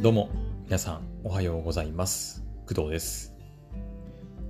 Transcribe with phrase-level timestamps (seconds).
[0.00, 0.28] どうも、
[0.66, 2.44] 皆さん、おはようございます。
[2.68, 3.34] 工藤です。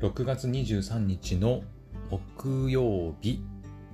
[0.01, 1.63] 6月23日の
[2.11, 3.43] 木曜日、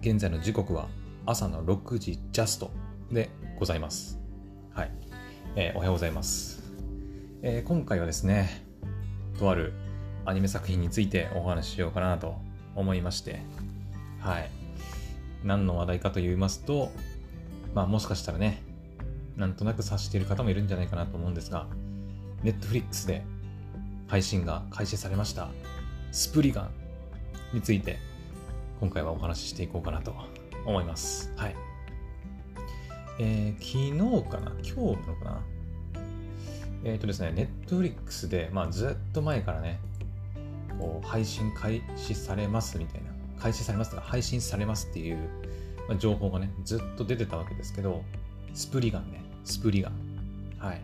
[0.00, 0.88] 現在の時刻は
[1.24, 2.72] 朝の6時ジャスト
[3.12, 4.18] でございます。
[4.72, 4.90] はい。
[5.54, 6.60] えーおはようございます、
[7.42, 8.66] えー今回はですね、
[9.38, 9.74] とある
[10.24, 12.34] アニメ作品についてお話ししようかなと
[12.74, 13.42] 思いまして、
[14.18, 14.50] はい。
[15.44, 16.90] 何の話題かと言いますと、
[17.76, 18.60] まあもしかしたらね、
[19.36, 21.66] なんとなく察している方もいるんじゃないかなと思うんですが、
[22.42, 23.24] Netflix で
[24.06, 25.48] 配信が開始されました、
[26.12, 26.70] スプリガン
[27.52, 27.98] について、
[28.80, 30.14] 今回はお話ししていこうかなと
[30.66, 31.32] 思います。
[31.36, 31.56] はい。
[33.18, 34.52] えー昨日かな？
[34.62, 35.40] 今日なのかな？
[36.84, 39.80] えっ、とですね、Netflix で、まあずっと前からね、
[40.78, 43.10] こう配信開始されますみたいな、
[43.40, 45.16] 開始されますとか配信されますっていう、
[45.88, 48.02] まあ、情報がね、ずっと出てたわけですけど、
[48.52, 49.92] スプリガンね、スプリガン。
[50.58, 50.80] はい。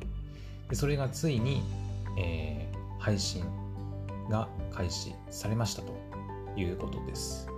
[0.69, 1.63] でそれがついに、
[2.19, 3.43] えー配信
[4.29, 5.95] が開始されましたと
[6.55, 7.49] いうことです。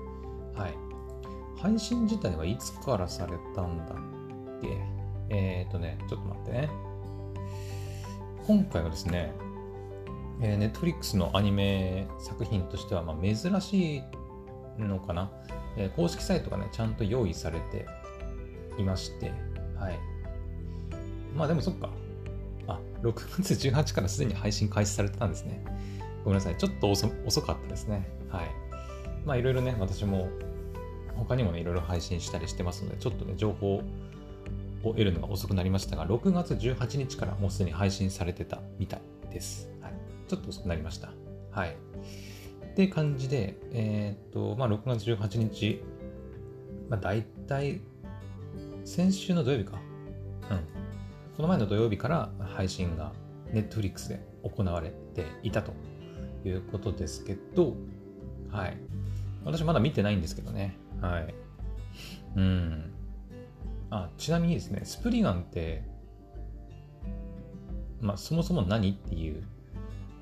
[0.54, 0.74] はい。
[1.60, 3.96] 配信自体はいつからされたんだっ
[4.62, 4.68] け？
[5.30, 6.70] えっ、ー、とね、ちょっと待ってね。
[8.46, 9.32] 今回はですね、
[10.40, 14.02] えー、Netflix のアニメ作品としては、まあ、珍しい
[14.78, 15.28] のかな、
[15.76, 17.84] えー公式サイトがね、ちゃんと用意されて
[18.78, 19.32] いまして、
[19.76, 19.98] はい。
[21.34, 21.90] まあでもそっか。
[22.66, 25.64] あ、6月18からすでに配信開始されてたんですね。
[26.24, 26.56] ごめんなさい。
[26.56, 27.08] ちょっと遅
[27.42, 28.08] かったですね。
[28.28, 28.50] はい。
[29.24, 30.28] まあいろいろね、私も
[31.16, 33.82] 他にもね、いろいろ配信したりしてますので、ちょっとね、情報を
[34.82, 39.70] 得るのが遅くなりましたが、6月18日からもうすでに配信されてたみたいです。
[39.80, 39.92] はい。
[40.28, 41.12] ちょっと遅くなりました。
[41.50, 41.76] はい。
[42.72, 45.82] って感じで、えーっと、まあ6月18日、
[46.88, 47.80] まあ大体、
[48.84, 49.78] 先週の土曜日か。
[50.50, 50.81] うん。
[51.36, 53.12] この前の土曜日から配信が
[53.52, 55.72] Netflix で行われていたと
[56.44, 57.76] いうことですけど、
[58.50, 58.76] はい。
[59.44, 60.76] 私まだ見てないんですけどね。
[61.00, 61.34] はい。
[62.36, 62.92] うん。
[63.90, 65.84] あ、ちなみにですね、スプリガンって、
[68.00, 69.42] まあそもそも何っていう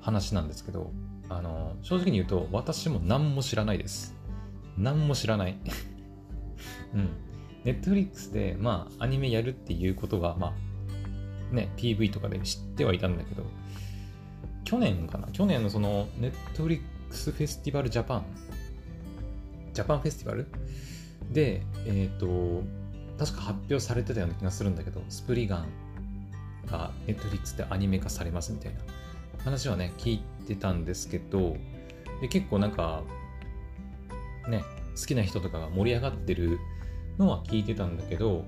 [0.01, 0.91] 話なんですけど、
[1.29, 4.15] あの、正直に言うと私も何も知らないです。
[4.77, 5.57] 何も知らない。
[6.95, 7.09] うん。
[7.63, 10.53] Netflix で、まあ、アニメやるっていうことは、まあ、
[11.51, 13.43] ね、PV とかで知ってはいたんだけど、
[14.63, 15.27] 去年かな？
[15.27, 20.47] 去年のその、 Netflix Festival Japan、Japan Festival？
[21.31, 22.63] で、えっ、と、
[23.17, 25.67] 確か発表されてたような気がするんだけど、スプリガン
[26.67, 28.79] がネットフリックスでアニメ化されますみたいな
[29.43, 31.57] 話はね、聞いてたんですけど、
[32.21, 33.03] で結構なんか、
[34.47, 34.63] ね、
[34.99, 36.59] 好きな人とかが盛り上がってる
[37.17, 38.45] のは聞いてたんだけど、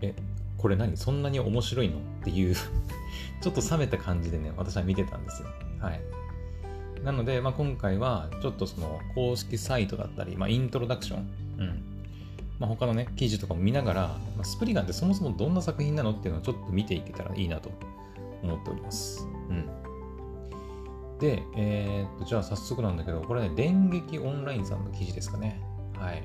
[0.00, 0.14] え、
[0.60, 0.96] これ何？
[0.96, 1.98] そんなに面白いの？
[1.98, 2.54] っていう
[3.40, 5.48] ちょっと冷めた感じでね、私は見てたんですよ。
[5.80, 6.00] はい。
[7.02, 11.82] なので、まあ、今回はちょっとその公式サイトだったり、まあ、イントロダクション、うん。
[12.58, 14.00] まあ、他のね、記事とかも見ながら、
[14.36, 17.70] まあ、スプリガンってそもそもどんな作品なのっていうのをちょっと見ていけたらいいなと
[18.42, 19.26] 思っております。
[19.48, 19.66] うん。
[21.18, 25.58] で、えーっと、じゃあ早速なんだけど、これね、電撃オンラインさんの記事ですかね。
[25.98, 26.22] はい。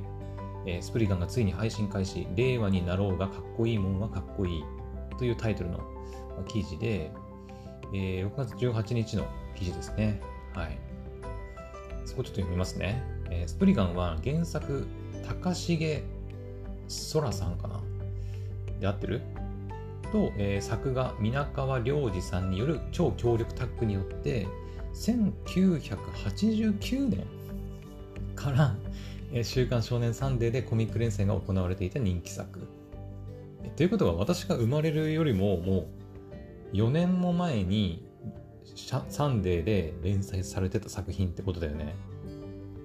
[0.66, 4.64] えースプリガンがついに配信開始、令和になろうがかっこいいもんはかっこいい
[5.18, 5.80] というタイトルの
[6.48, 7.12] 記事で、
[7.94, 10.22] えー6月18日の記事ですね。
[10.54, 10.78] はい。
[12.06, 13.04] そこちょっと読みますね。
[13.30, 14.88] えースプリガンは原作、
[15.28, 16.04] 高重
[17.14, 17.82] 空さんかな
[18.80, 19.22] で合ってる？
[20.12, 24.48] と、えー作画、皆川良二さんによる超強力タッグによって、
[24.94, 27.26] 1989年
[28.36, 28.76] から、
[29.44, 32.68] 週刊少年サンデーでコミック連載が行われていた人気作。
[33.76, 35.88] ということは私が生まれるよりもも
[36.74, 38.08] う4年も前に
[39.10, 41.96] サンデーで連載されてた作品ってことだよね。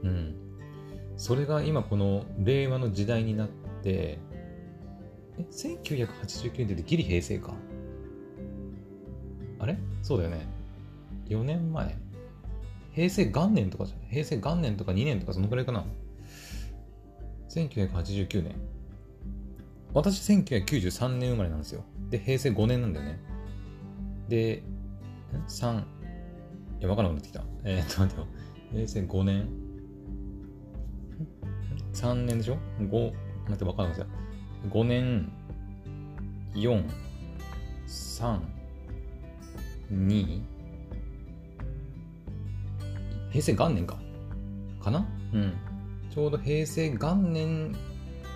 [0.03, 0.35] うん。
[1.17, 3.49] それが今この令和の時代になっ
[3.83, 4.19] て、
[5.39, 7.55] え、1989年でギリ平成か。
[9.59, 9.77] あれ？
[10.03, 10.47] そうだよね。
[11.29, 11.97] 4年前。
[12.93, 14.09] 平成元年とかじゃない？
[14.11, 15.85] 平成元年とか2年とかそのくらいかな。
[17.51, 18.55] 1989年。
[19.93, 21.85] 私1993年生まれなんですよ。
[22.11, 23.21] で、平成5年なんだよね。
[24.29, 24.63] で、
[25.33, 25.85] ん3、い
[26.81, 27.45] や、わからなくなってきた。
[27.65, 28.27] えー、っと、待ってよ。
[28.73, 29.49] 平成5年。
[31.93, 33.13] 3年でしょ ?5、
[33.49, 34.79] 待って、わからなくなってきた。
[34.79, 35.33] 5年、
[36.55, 36.85] 4、
[37.87, 38.41] 3、
[39.93, 40.43] 2、
[43.31, 43.99] 平成元年か。
[44.81, 45.07] かな？
[45.33, 45.53] うん。
[46.13, 47.75] ちょうど平成元年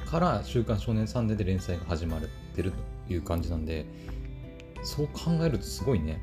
[0.07, 2.21] から週刊少年サンデーで連載が始まっ
[2.55, 2.73] てる
[3.07, 3.85] という感じなんで、
[4.85, 6.21] そう考えるとすごいね。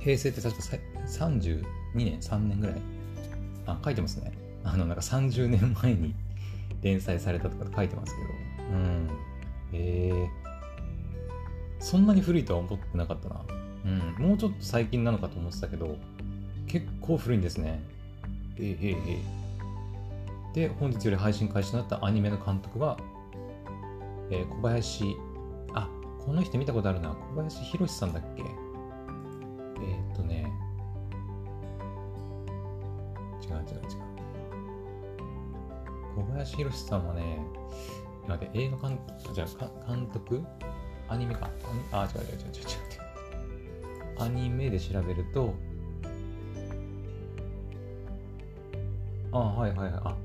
[0.00, 0.62] 平成って確か
[1.06, 1.64] 32
[1.94, 2.76] 年、3年ぐらい
[3.66, 4.32] あ、書いてますね。
[4.64, 6.14] あの、なんか30年前に
[6.82, 8.28] 連載されたとか書いてますけど。
[8.76, 9.08] うん。
[9.72, 10.28] へえ
[11.78, 13.42] そんなに古いとは思ってなかったな。
[13.84, 14.26] うん。
[14.26, 15.96] もうちょっと最近なのかと思ってたけど、
[16.66, 17.82] 結構古いんですね。
[18.56, 19.39] えー、えー、えー、
[20.52, 22.98] で、本日より配信開始となったアニメの監督は、
[24.30, 25.16] えー、小林、
[25.74, 25.88] あ、
[26.24, 27.10] この人見たことあるな。
[27.10, 28.42] 小林博さんだっけ？
[28.42, 30.52] えー、っとね、
[33.42, 33.80] 違う違う違う。
[36.16, 37.38] 小林博さんはね、
[38.24, 40.42] 今で映画監督、じゃあ監督？
[41.08, 41.48] アニメか。
[41.92, 42.64] あ、違う違う違う違う違
[44.18, 44.22] う。
[44.22, 45.54] アニメで調べると、
[49.32, 50.00] あ、はいはいはい。
[50.04, 50.16] あ、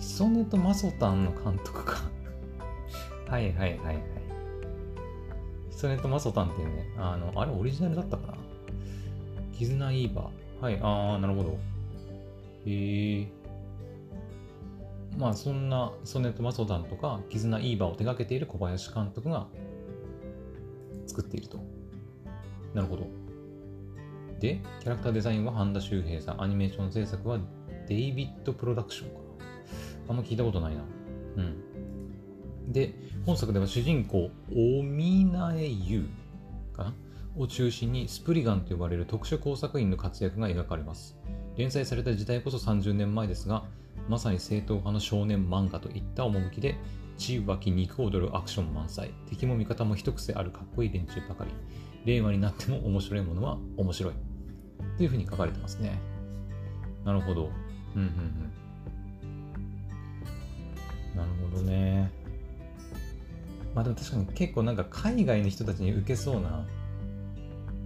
[0.00, 2.02] ヒソネとマソタンの監督か。
[3.28, 4.02] はいはいはいはい。
[5.70, 8.34] ヒソネとマソタンっていうね、あの、あれオリジナルだったかな
[9.52, 10.64] 絆イーバー。
[10.64, 11.58] はい、あー、なるほど。
[12.66, 13.28] へえ。
[15.18, 19.48] まあそんなヒソネとマソタンとか絆イーバーを手掛けている小林監督が
[21.06, 21.58] 作っていると。
[22.72, 23.06] なるほど。
[24.38, 27.38] で、キャラクターデザインは半田修平さん、アニメーション制作は
[27.86, 29.29] デイビッドプロダクションか。
[30.10, 30.82] あんま聞いたことないな。
[31.36, 32.72] うん。
[32.72, 36.08] で、本作では主人公、オミナエユ
[36.72, 36.94] かな？
[37.36, 41.16] を中心にスプリガンと呼ばれる特殊工作員の活躍が描かれます。
[41.56, 43.62] 連載された時代こそ30年前ですが、
[44.08, 46.74] まさに正統派の少年漫画といった趣で、
[47.16, 51.52] 血湧き肉踊るアクション満載、敵も味方も一癖あるかっこいい連中ばかり、
[52.04, 54.14] 令和になっても面白いものは面白い。
[54.96, 56.00] というふうに書かれてますね。
[57.04, 57.50] なるほど。
[57.94, 58.52] うんうんうん。
[61.14, 62.10] なるほどね。
[63.74, 66.66] まあでも確かに結構なんか海外の人たちに受けそうな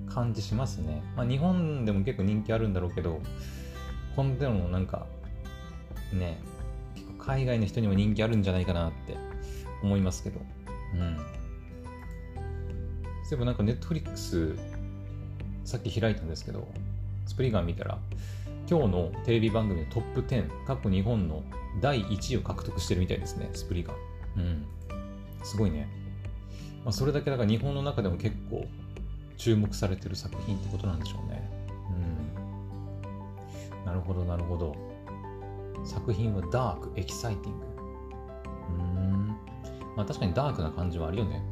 [0.08, 1.02] 感じしますね。
[1.16, 3.20] まあ日本でも結構人気あるんだろうけど、
[4.16, 5.06] こんでもなんか
[6.12, 6.38] ね、
[6.94, 9.16] 結構海外の人にも人気あるんじゃないかなって
[9.82, 10.40] 思いますけど。
[10.94, 11.16] うん。
[13.24, 14.54] そういえばなんかネットフリックス
[15.64, 16.66] さっき開いたんですけど、
[17.26, 17.98] スプリガン見たら、
[18.68, 21.42] 今日のテレビ番組のトップ10、過去日本の
[21.80, 23.96] 第1位を獲得してるみたいですね、スプリガン。
[24.36, 24.66] うん。
[25.42, 25.88] すごいね。
[26.84, 28.66] まあ、それだけだから日本の中でも結構
[29.36, 31.50] 注目されてる作品ってことなんでしょうね。
[33.82, 33.84] うん。
[33.84, 34.74] なるほど、なるほど。
[35.84, 37.66] 作品はダーク、エキサイティング。
[38.68, 39.26] うん。
[39.96, 41.42] まあ確かにダークな感じはあるよね。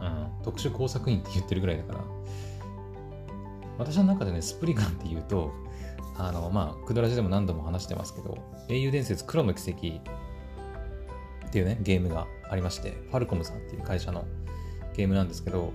[0.00, 0.28] うん。
[0.42, 2.00] 特殊工作員って言ってるぐらいだから。
[3.78, 5.52] 私の中でね、スプリガンって言うと、
[6.18, 8.38] あの、まあ、クドラジでも何度も話してますけど、
[8.68, 9.78] 英雄伝説黒の奇跡
[11.46, 14.26] っていうね、ゲームがありまして、ファルコムさんっていう会社の
[14.96, 15.72] ゲームなんですけど、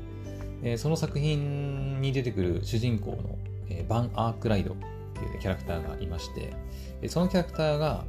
[0.62, 3.38] えー、その作品に出てくる主人公の、
[3.70, 4.76] えー、バン・アークライドっ
[5.14, 6.54] ていう、ね、キャラクターがいまして、
[7.08, 8.06] そのキャラクターが、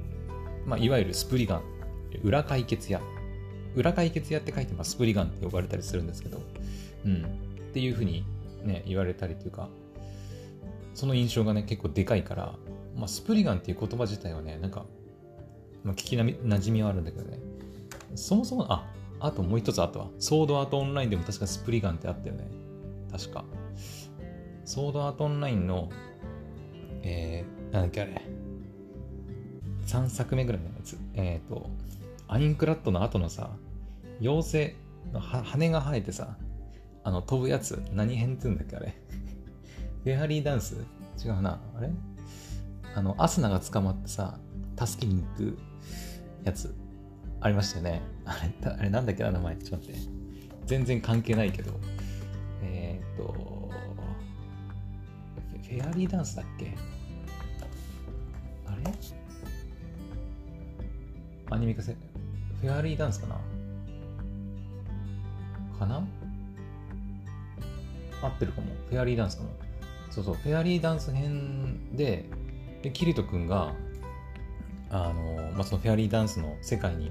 [0.66, 1.62] まあ、いわゆるスプリガン、
[2.22, 3.00] 裏解決屋。
[3.76, 6.40] 裏解決屋って書いて、まあ、スプリガンって呼ばれたりするんですけど、
[7.04, 7.24] うん。
[7.24, 7.26] っ
[7.72, 8.24] ていうふうに
[8.64, 9.68] ね、言われたりというか、
[10.94, 12.54] その印象がね、結構でかいから、
[12.96, 14.86] まあ、スプリガンっていう言葉自体はね、なんか、
[15.82, 17.38] まあ、聞きな馴染みはあるんだけどね、
[18.14, 18.86] そもそも、あ、
[19.20, 20.08] あともう一つあったわ。
[20.18, 22.48] ソードアートオンラインでも確かスプリガンってあったよね。
[23.10, 23.44] 確か。
[24.64, 25.90] ソードアートオンラインの、
[27.02, 28.22] えー、なんだっけあれ。
[29.86, 30.96] 3作目ぐらいのやつ。
[31.14, 31.68] えっ、ー、と、
[32.28, 33.50] アインクラッドの後のさ、
[34.20, 34.76] 妖精
[35.12, 36.36] の羽が生えてさ、
[37.02, 38.94] あの、飛ぶやつ、何編って言うんだっけあれ。
[40.04, 40.76] フェアリーダンス？
[41.24, 41.58] 違うな。
[41.76, 41.90] あれ？
[42.94, 44.38] あの、アスナが捕まってさ、
[44.78, 45.58] 助けに行く
[46.44, 46.74] やつ、
[47.40, 48.02] ありましたよね。
[48.26, 49.56] あれ、あれなんだっけな、名前。
[49.56, 50.08] ちょっと待って。
[50.66, 51.72] 全然関係ないけど。
[52.62, 56.76] えー、っと、フェアリーダンスだっけ？
[58.66, 58.82] あれ？
[61.50, 61.96] アニメ化せ、
[62.60, 63.40] フェアリーダンスかな？
[65.78, 66.06] かな？
[68.22, 68.66] 合ってるかも。
[68.90, 69.63] フェアリーダンスかも。
[70.14, 72.24] そうそう、フェアリーダンス編で、
[72.82, 73.74] でキリト君が、
[74.90, 77.10] あの、まあ、そのフェアリーダンスの世界に、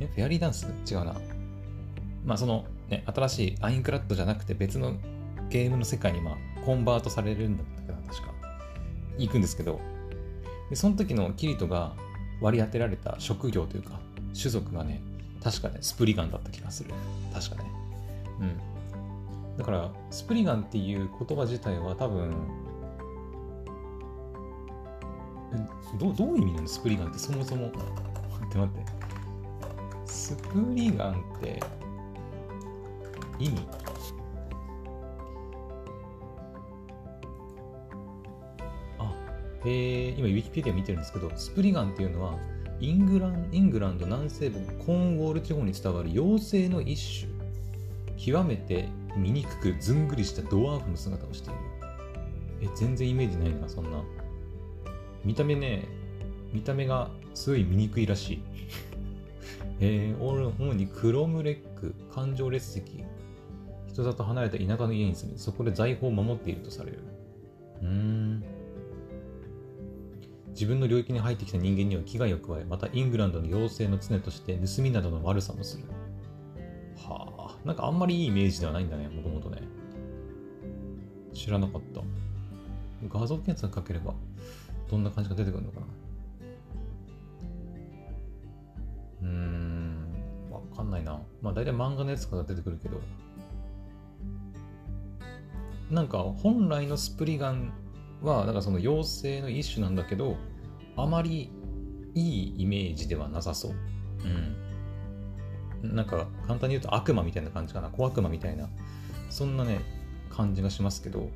[0.00, 0.66] え、フェアリーダンス？
[0.90, 1.14] 違うな。
[2.24, 4.94] まあ、その、ね、新しいアインクラッドじゃなくて別の
[5.48, 8.34] ゲームの世界に、まあ、コンバートされるんだったかな、確か。
[9.16, 9.78] 行くんですけど、
[10.70, 11.94] でその時のキリトが
[12.40, 14.00] 割り当てられた職業というか、
[14.36, 15.00] 種族がね、
[15.40, 16.90] 確かね、スプリガンだった気がする。
[17.32, 17.70] 確かね。
[18.40, 18.73] うん。
[19.56, 22.32] だからスプリガンっていう言葉自体は多分
[25.98, 27.18] どどういう意味なのスプリガンって。
[27.18, 27.68] そもそも。
[27.68, 27.78] 待
[28.46, 28.84] って待って。
[30.06, 31.60] スプリガンって
[33.38, 33.68] 意味？
[38.98, 39.14] あ
[39.64, 42.38] えー、今ウィキペディア見てるんですけどスプリガンっていうのは
[42.80, 47.32] イングランイングランド南西部のコーンウォール地方に伝わる妖精の一種。
[48.16, 51.58] 極めて醜くずんぐりしたドワーフの姿をしている。
[52.62, 54.02] え、全然イメージないな、そんな。
[55.24, 55.86] 見た目ね、
[56.52, 58.42] 見た目がすごい醜いらしい。
[59.80, 63.04] えー、主にクロムレック、環状列石、
[63.88, 66.98] 人里離れた田舎の家に住み、そこで財宝を守っているとされる。
[67.82, 68.44] うん。
[70.48, 75.84] 自分の領域に入ってきた人間には危害を加え、またイングランドの妖精の常として盗みなどの悪さもする。
[77.64, 79.62] なんかあんまりいいイメージではないんだね、もともとね。
[81.32, 82.02] 知らなかった。
[83.08, 84.14] 画像検索かければ、
[84.90, 85.86] どんな感じが出てくるのかな。
[89.22, 90.08] うーん、
[90.50, 91.20] わかんないな。
[91.40, 93.00] まあ大体漫画のやつから出てくるけど、
[95.90, 97.72] なんか本来のスプリガン
[98.22, 100.36] は、なんかその妖精の一種なんだけど、
[100.96, 101.50] あまり
[102.14, 103.72] いいイメージではなさそう。
[103.72, 104.63] うん。
[105.92, 107.88] なんか簡単に言うと悪魔みたいな感じかな。
[107.90, 108.68] 小悪魔みたいな、
[109.30, 109.80] そんなね、
[110.30, 111.28] 感じがしますけど、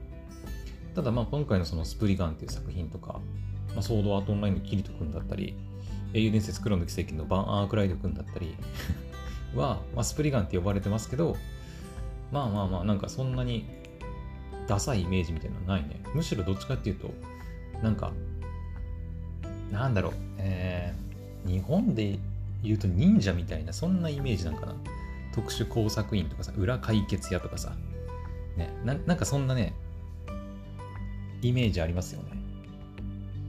[0.95, 3.21] ただまあ今回のそのスプリガンっていう作品とか、
[3.75, 5.55] まあ、ソードアートオンラインのキリト君だったり、
[6.15, 8.57] 英雄伝説黒の奇跡のバン・アークライド君だったり
[9.55, 11.37] は、まあ、スプリガンって呼ばれてますけど、
[12.33, 13.67] まあまあまあ、なんかそんなに
[14.67, 16.03] ダサいイメージみたいなのはないね。
[16.15, 17.11] むしろどっちかっていうと、
[17.83, 18.13] なんか、
[19.71, 22.19] なんだろう、えー、日本で
[22.63, 24.75] 言うと忍者みたいな、そんなイメージなんかな。
[25.33, 27.77] 特殊工作員とかさ、裏解決屋とかさ、
[28.57, 29.75] ね、ななんかそんなね、
[31.43, 32.31] イメージありますよね。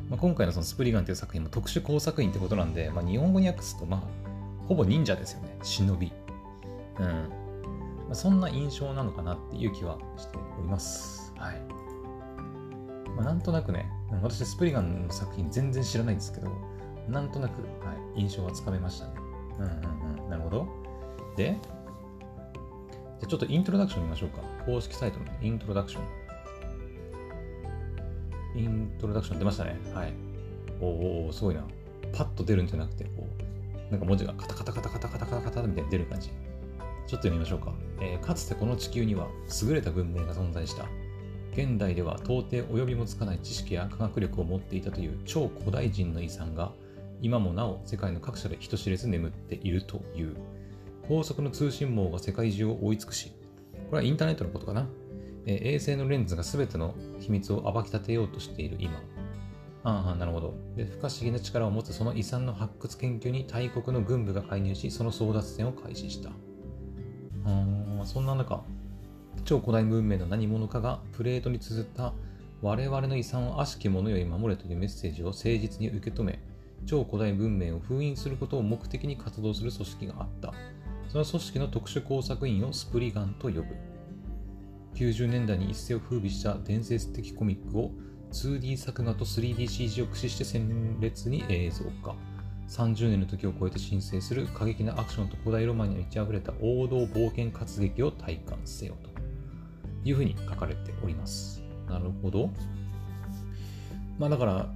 [0.10, 4.02] まあ、今回のそのスプリガンという作品も特殊工作員ってことなんで、まあ、日本語に訳すと、まあ、
[4.68, 5.58] ほぼ忍者ですよね。
[5.64, 6.12] 忍び。
[7.00, 7.06] うん。
[7.06, 11.34] まあ、そんな印象なのかなっていう気はしております。
[11.38, 11.62] はい。
[13.16, 13.90] まあ、なんとなくね、
[14.22, 16.52] 私スプリガンの作品全然知らないんですけど、
[17.10, 19.14] なんとなく、はい、印象はつかめましたね。
[19.60, 20.30] うんうんうん。
[20.30, 20.68] なるほど。
[21.36, 21.58] で、
[23.20, 24.42] じゃちょっとイントロダクション見ましょうか。
[24.66, 26.04] 公式サイトのイントロダクション。
[28.56, 29.78] イントロダクション出ましたね。
[29.94, 30.14] はい。
[30.82, 31.64] おおすごいな。
[32.14, 33.28] パッと出るんじゃなくて、こ
[33.90, 36.30] う、なんか文字がカタカタカタカタカタカタカタみたいに出る感じ。
[36.30, 37.74] ちょっと読みましょうか。
[38.02, 39.28] えー、かつてこの地球には
[39.64, 40.86] 優れた文明が存在した。
[41.54, 46.72] 現代では到底及びもつかない知識や科学力を持っていたという超古代人の遺産が
[47.22, 50.36] 今もなお世界の各所で人知れず眠っているという
[51.08, 53.32] 高速の通信網が世界中を覆い尽くし
[53.90, 54.88] これはインターネットのことかな
[55.46, 59.02] え衛星のレンズが全ての秘密を暴き立てようとしている今。
[59.84, 60.54] ああ、なるほど。
[60.76, 66.32] で、不可思議な力を持つその遺産の発掘研究に大国の軍部が介入し、その争奪戦を開始した。
[67.46, 68.64] うん、そんな中、
[69.46, 72.14] 超古代文明の何者かがプレートに綴った
[72.62, 76.40] 我々の遺産を悪しき者より守れというメッセージを誠実に受け止め、
[76.86, 80.54] 超古代文明を封印することを目的に活動する組織があった。
[81.08, 83.66] その組織の特殊工作員をスプリガンと呼ぶ。
[84.96, 87.92] 90年代に一世を風靡した伝説的コミックを
[88.32, 92.16] 2D 作画と 3DCG を駆使して鮮烈に映像化。
[92.68, 99.10] 30年の時を超えて申請する過激なアクションと古代ロマンに満ち溢れた王道冒険活劇を体感せよと
[100.08, 101.64] いうふうに書かれております。
[101.88, 102.52] なるほど。
[104.20, 104.70] まあだから、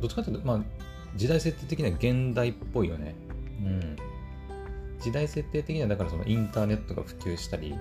[0.00, 0.60] どっちかというと、まあ
[1.16, 3.14] 時代設定的には現代っぽいよね。
[3.62, 3.96] うん。
[5.00, 7.74] 時代設定的にはだからそのインターネットが普及したり、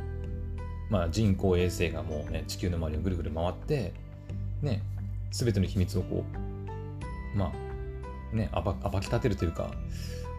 [0.90, 3.94] まあ、人工衛星がもうね、地球の周りをぐるぐる回って、
[4.62, 4.82] ね、
[5.32, 6.24] すべての秘密をこ
[7.36, 7.52] う、ま
[8.34, 9.72] あ、ね、暴き立てるというか、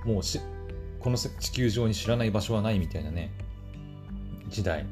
[0.05, 0.41] もうし、
[1.01, 3.31] この地球上に知らない場所はないみたいなね、
[4.49, 4.87] 時代。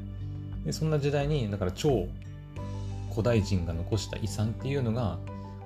[0.65, 2.07] でそんな時代に、だから超
[3.09, 5.17] 古代人が残した遺産っていうのが、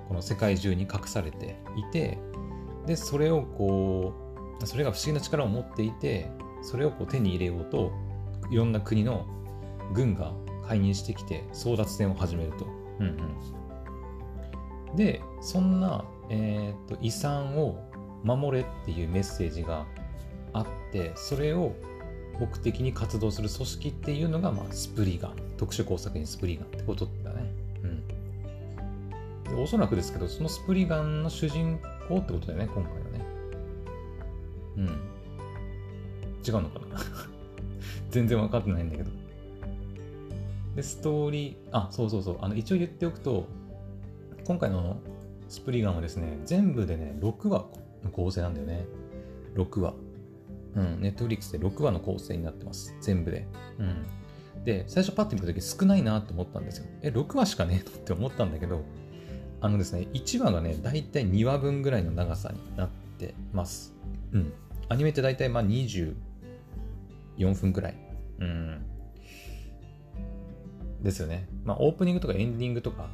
[0.08, 2.18] この世界中に隠されていて、
[2.86, 4.12] で、それをこ
[4.60, 6.30] う、それが不思議な力を持っていて、
[6.62, 7.92] それをこう手に入れようと、
[8.50, 9.26] いろんな国の
[9.94, 10.32] 軍が
[10.66, 12.66] 介入してきて争奪戦を始めると。
[13.00, 13.16] うん
[14.90, 17.78] うん、で、そんな、えーと、遺産を
[18.22, 19.86] 守れっていうメッセージが
[20.52, 21.74] あって、それを
[22.38, 25.36] 目的に活動する組織っていうのが、まあ、スプリガン。
[25.56, 27.08] 特殊工作員スプリガンってこと。
[29.60, 31.78] おそらくですけど、そのスプリガンの主人
[32.08, 33.24] 公ってことだよね、今回はね。
[34.76, 34.86] うん。
[36.46, 36.98] 違うのかな？
[38.10, 39.10] 全然分かってないんだけど。
[40.74, 43.46] で、ストーリー、あ、そうそうそう、あの一応言っておくと、
[44.44, 44.96] 今回の
[45.48, 47.66] スプリガンはですね、全部でね、6話
[48.02, 48.86] の構成なんだよね。
[49.54, 49.94] 6話。
[50.74, 52.96] うん、ネットフリックスで6話の構成になってます。
[53.02, 53.46] 全部で。
[53.78, 54.64] うん。
[54.64, 56.86] で、最初パッと見た時少ないなと思ったんですよ。
[57.02, 57.94] え、6話しかねえの？
[57.94, 58.82] って思ったんだけど、
[59.62, 63.94] あのですね、1話がね、だいたい2話分ぐらいの長さになってます。
[64.32, 64.52] うん。
[64.88, 66.14] アニメってだいたいまあ24
[67.60, 67.94] 分くらい。
[68.40, 68.84] うん。
[71.00, 71.48] ですよね。
[71.64, 73.08] まあ、オープニングとかエンディングとか、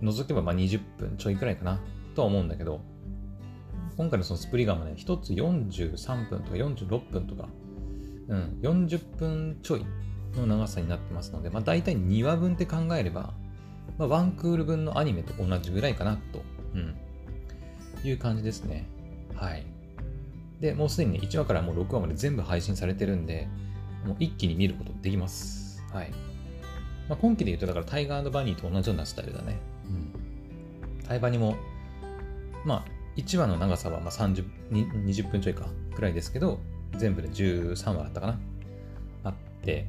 [0.00, 1.80] 除けばまあ20分ちょいくらいかな、
[2.14, 2.80] とは思うんだけど、
[3.96, 7.48] 今回のそのスプリガンはね、1つ43分とか46分とか、
[8.28, 9.86] うん、40分ちょい
[10.36, 13.34] の長さになってますので、まあ、大体2話分って考えれば、
[13.98, 16.42] まあ、ワンクール分のアニメと同じぐらいかなと、
[16.74, 16.96] うん、
[18.02, 18.86] いう感じですね。
[19.34, 19.64] はい。
[20.60, 23.48] で、もうすでにね、1話からもう6話まで全部配信されてるんで、
[24.04, 25.82] もう一気に見ることできます。
[25.92, 26.10] はい。
[27.08, 29.58] まあ、今期で言うと、だからタイガーバニーと同じようなスタイルだね。
[29.86, 31.04] うん。
[31.06, 31.56] タイバニも、
[32.64, 32.84] まあ、
[33.16, 36.58] 1話の長さはまあ30 20分ちょいかくらいですけど、
[36.96, 38.38] 全部で13話だったかな。
[39.24, 39.86] あって、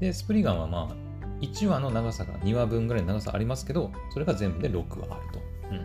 [0.00, 1.07] で、スプリガンはまあ、
[1.40, 5.40] 1話の長さが2話分ぐらいの長さありますけど、それが全部で6話あると。
[5.70, 5.78] うん。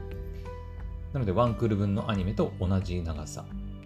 [1.13, 3.45] なので、ワンクール分のアニメと同じ長さ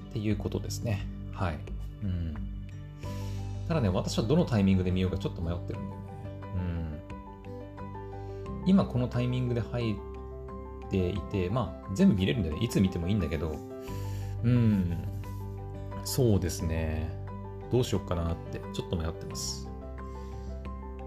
[0.10, 1.06] っていうことですね。
[1.34, 1.60] はい。
[2.04, 2.34] うん。
[3.68, 6.08] ただね、私はどのタイミングで見ようかちょっと迷ってるんだよね。
[8.56, 8.70] うん。
[8.70, 9.96] 今このタイミングで入っ
[10.90, 12.64] ていて、まあ、全部見れるんだよね。
[12.64, 13.58] いつ見てもいいんだけど、
[14.44, 14.98] うん。
[16.06, 17.12] そうですね。
[17.72, 19.70] どうしようかなってちょっと迷ってます。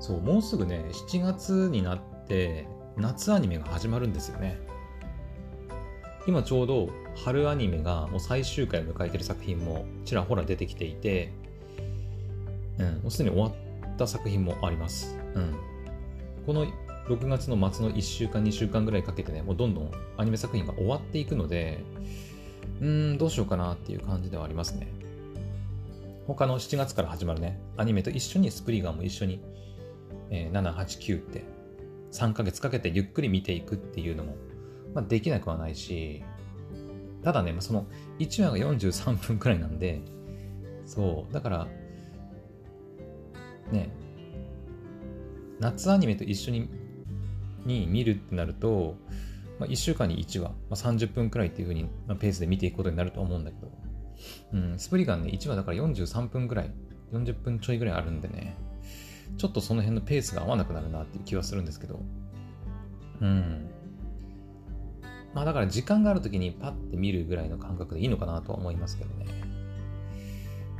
[0.00, 2.66] そう、もうすぐね、7月になって
[2.96, 4.58] 夏アニメが始まるんですよね。
[6.26, 6.90] 今ちょうど
[7.24, 11.32] 春アニメがもう最終回を迎えてる作品もちらほら出てきていて、
[12.78, 15.16] うん、もうすでに終わった作品もあります。
[15.34, 15.54] うん。
[16.46, 16.66] この
[17.06, 21.82] 6月の末の1週間、2週間ぐらいかけてね、もうどんどんアニメ作品が終わっていくので、
[22.80, 24.88] うん、どうしようかなっていう感じではありますね。
[26.26, 29.40] 他の7月から始まるね、アニメと一緒にスプリガンも一緒に、
[30.30, 31.44] えー、7、8、9って
[32.12, 34.36] 3ヶ月かけてゆっくり見ていくっていうのも、
[34.94, 36.24] まあ、できなくはないし、
[37.22, 37.86] ただね、その
[38.18, 40.00] 1話が43分くらいなんで、
[40.86, 41.68] そう、だから、
[43.70, 43.90] ね、
[45.60, 46.68] 夏アニメと一緒に
[47.66, 48.96] に見るってなると、
[49.58, 53.70] まあ、1週間に1話、まあ、30分くらいっていう風に、まあ、ペースで見ていくことになると思うんだけど、
[54.54, 56.70] うん、スプリガンね、1話だから43分くらい、
[57.12, 58.56] 40分ちょいぐらいあるんでね、
[59.36, 62.00] ちょっとその辺のペースが合わなくなるなっていう気はするんですけど、
[63.20, 63.70] うん。
[65.34, 69.26] まあだから時間がある時にパッて見るぐらいの感覚でいいのかなとは思いますけどね。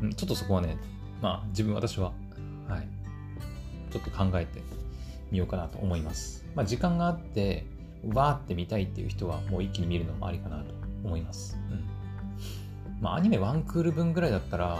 [0.02, 0.76] うん、ちょっとそこはね、
[1.22, 2.12] まあ自分、私は、
[2.68, 2.88] はい、
[3.90, 4.60] ちょっと考えて
[5.30, 6.44] みようかなと思います。
[6.54, 7.66] まあ時間があって、
[8.12, 11.58] わーって見たいっていう人はもう一気に見るのもありかなと思います。
[11.70, 11.84] うん。
[13.00, 14.78] まあアニメワンクール分ぐらいだったら、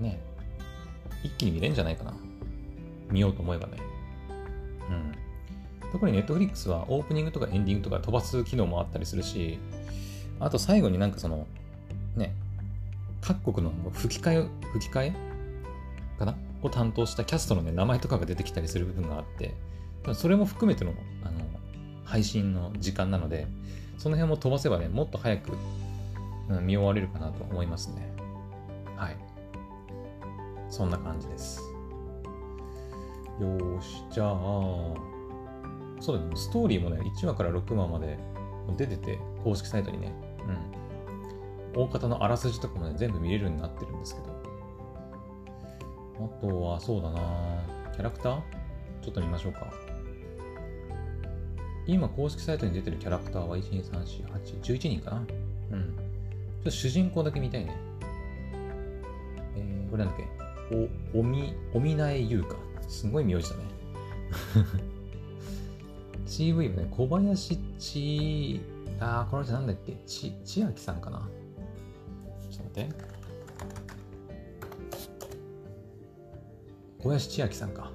[0.00, 0.20] ね、
[1.22, 2.14] 一気に見れるんじゃないかな。
[3.14, 3.78] 見ようと思えばね。
[4.90, 4.92] う
[5.86, 5.90] ん。
[5.92, 9.60] 特に Netflix はオープニングとかエンディングとか飛ばす機能もあったりするし、
[10.40, 11.46] あと最後になんかその、
[12.16, 12.34] ね、
[13.20, 15.12] 各国の吹き替え、吹き替え？
[16.18, 16.34] かな？
[16.62, 19.54] を担当したキャストのね、名前とかが出てきたりする部分があって、
[20.14, 21.32] それも含めての、あの、
[22.04, 23.46] 配信の時間なので、
[23.96, 25.52] その辺も飛ばせばね、もっと早く、
[26.48, 28.12] うん、見終われるかなと思いますね。
[28.96, 29.16] はい。
[30.68, 31.62] そんな感じです。
[33.40, 34.34] よーし、じゃあ、
[36.00, 38.18] そうだね、ストーリーもね、1話から6話まで
[38.76, 40.12] 出てて、公式サイトにね、
[41.74, 41.82] うん。
[41.82, 44.34] 大方のあらすじとかもね、全部見れるようになってるんですけど。
[46.24, 47.20] あとは、そうだな
[47.92, 48.40] キャラクター？
[49.02, 49.66] ちょっと見ましょうか。
[51.86, 55.26] 今、公式サイトに出てるキャラクターは、1、2、3、4、8、11人かなうん。
[55.26, 55.30] ちょ
[56.60, 57.76] っと主人公だけ見たいね。
[59.56, 60.26] えー、これなんだっ
[60.70, 61.16] け？
[61.16, 62.56] お、おみ、おみなえゆうか。
[62.88, 63.62] すごい名字だね。
[66.26, 68.60] CV はね、小林ち、
[68.98, 69.92] あー、この人なんだっけ？
[70.06, 71.28] ち、千秋さんかな？
[72.50, 73.14] ちょっと待って。
[76.98, 77.90] 小林千秋さんか。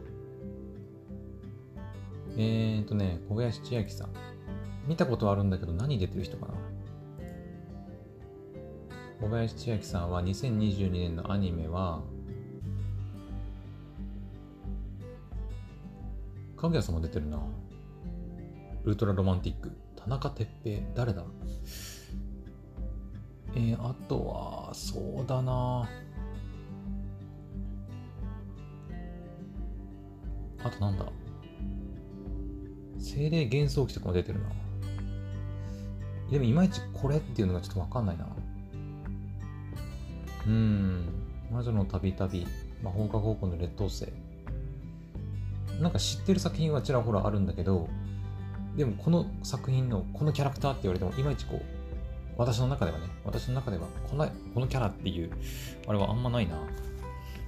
[2.37, 4.09] えーとね、小林千秋さん。
[4.87, 6.53] 見たことあるんだけど何出てる人かな？
[9.21, 12.03] 小林千秋さんは2022年のアニメは、
[16.59, 17.41] かぐや様出てるな。
[18.83, 19.71] ウルトラロマンティック。
[19.95, 20.81] 田中哲平。
[20.93, 21.23] 誰だ？
[23.55, 25.89] えー、あとは、そうだな。
[30.61, 31.05] あとなんだ？
[32.99, 34.49] 精霊幻想記とかも出てるな。
[36.29, 38.27] でもいまいちこれっていうのがちょっとわかんないな。
[40.45, 41.05] うーん。
[41.51, 42.45] 魔女のたびたび、
[42.83, 44.11] 魔法科高校の劣等生。
[45.79, 47.87] なんか知ってる作品はちらほらあるんだけど、
[48.75, 51.61] でもこの作品のこのキャラクターって言われてもいまいちこう
[52.37, 55.31] 私の中ではね私の中ではこのこのキャラっていう
[55.87, 56.55] あれはあんまないな。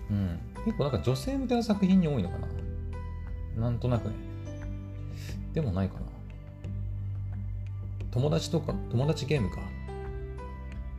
[0.09, 0.39] うん。
[0.65, 2.47] 結構なんか女性向けの作品に多いのかな。
[3.61, 4.15] なんとなくね。
[5.53, 6.01] でもないかな。
[8.11, 9.61] 友達とか友達ゲームか。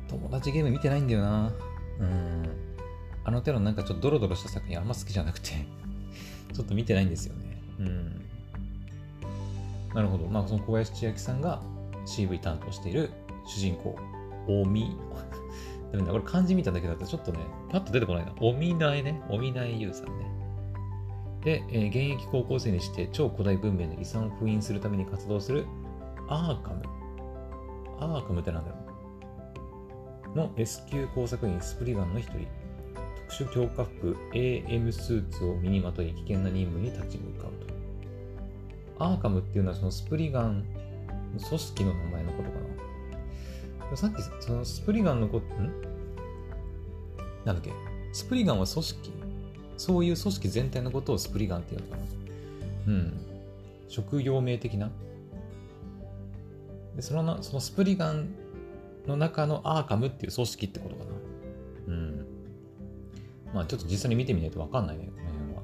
[0.08, 1.52] 友達ゲーム見てないんだよな。
[2.00, 2.42] うん。
[3.24, 5.66] あの手のなんかちょっとドロドロした作品あんま好きじゃなくて。
[6.52, 8.22] ちょっと見てないんですよねうん
[9.94, 10.26] なるほど。
[10.26, 11.60] まあ、その小林千秋さんが
[12.06, 13.10] CV 担当している
[13.46, 13.96] 主人公、
[14.48, 14.96] おみ。
[15.92, 17.38] ダメだ、これ漢字見ただけだとちょっとね、
[17.70, 18.32] パッと出てこないな。
[18.40, 19.20] おみなえね。
[19.28, 20.26] おみなえゆうさんね。
[21.44, 25.66] で、えー、現役高校生にして超古代文明の遺産を封印するために活動する
[26.28, 26.82] アーカム。
[28.00, 28.76] アーカムってなんだろ
[30.34, 32.46] うの S 級工作員スプリガンの一人。
[33.32, 37.52] 殊強化服 AM スーツを身にまとい危険な任務に立ち向かう
[38.98, 39.04] と。
[39.04, 40.64] アーカムっていうのはそのスプリガン
[41.48, 42.56] 組織の名前のことか
[43.90, 43.96] な。
[43.96, 45.72] さっきそのスプリガンのこと、ん？
[47.44, 47.72] なんだっけ？
[48.12, 49.12] スプリガンは組織？
[49.76, 52.02] そういう組織全体のことをスプリガンっていうのかな。
[52.86, 53.20] うん。
[53.88, 54.90] 職業名的な？
[56.94, 58.34] で、そのな、そのスプリガン
[59.06, 61.10] の中のアーカムっていう組織ってことかな。
[63.54, 65.62] まあちょっと実際に見てみないとわかんないね、この辺は。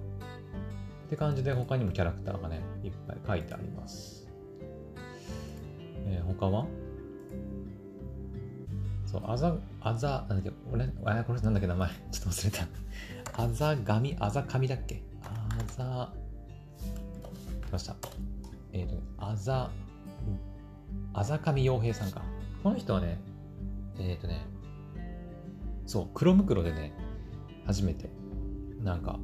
[1.06, 4.28] って感じで他にもキャラクターがね、いっぱい書いてあります。
[6.06, 6.66] えー、他は？
[9.06, 11.88] そう、あざ、あざ、なんだっけ、俺、あ、これなんだっけ、名前。
[12.12, 13.42] ちょっと忘れた。
[13.42, 15.02] あざがみ、あざかみだっけ？
[15.22, 16.12] あざ、
[17.68, 17.96] 来ました。
[18.72, 19.70] えっ、ー、と、あざ、
[21.14, 22.22] あざかみ洋平さんか。
[22.62, 23.18] この人はね、
[23.98, 24.44] えっ、ー、とね、
[25.86, 26.92] そう、黒袋でね、
[27.68, 28.08] 初めて、
[28.82, 29.18] なんか、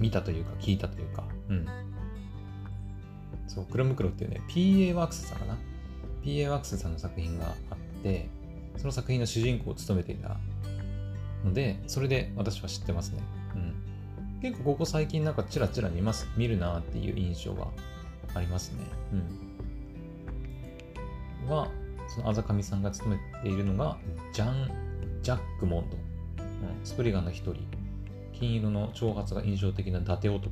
[0.00, 1.64] 見たというか、聞いたというか、うん。
[3.46, 5.56] そう、クロムクロっていうね、PA ワークスさんかな
[6.24, 8.28] ?PA ワークスさんの作品があって、
[8.76, 10.36] その作品の主人公を務めていた
[11.44, 13.22] ので、それで私は知ってますね。
[13.54, 13.76] うん。
[14.42, 17.68] 結構ここ最近なんかチラチラ見ます、見るなっていう印象が
[18.34, 18.82] ありますね。
[19.12, 19.16] う
[21.46, 21.48] ん。
[21.48, 21.68] が、
[22.08, 23.96] そのあざかみさんが務めているのが、
[24.32, 24.72] ジャン・
[25.22, 26.07] ジャックモンド。
[26.84, 27.56] スプリガンの一人。
[28.32, 30.50] 金色の長髪が印象的な伊達男。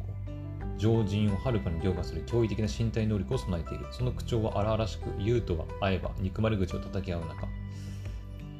[0.78, 3.86] 常人をはるかに凌駕する驚異的な身体能力を備えている。
[3.92, 7.48] その口調は荒々しく、優とは会えば憎まれ口を叩き合う中。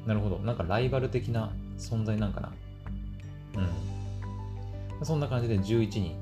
[0.05, 0.39] なるほど。
[0.39, 2.53] なんかライバル的な存在なんかな。
[4.99, 5.05] うん。
[5.05, 6.15] そんな感じで11人、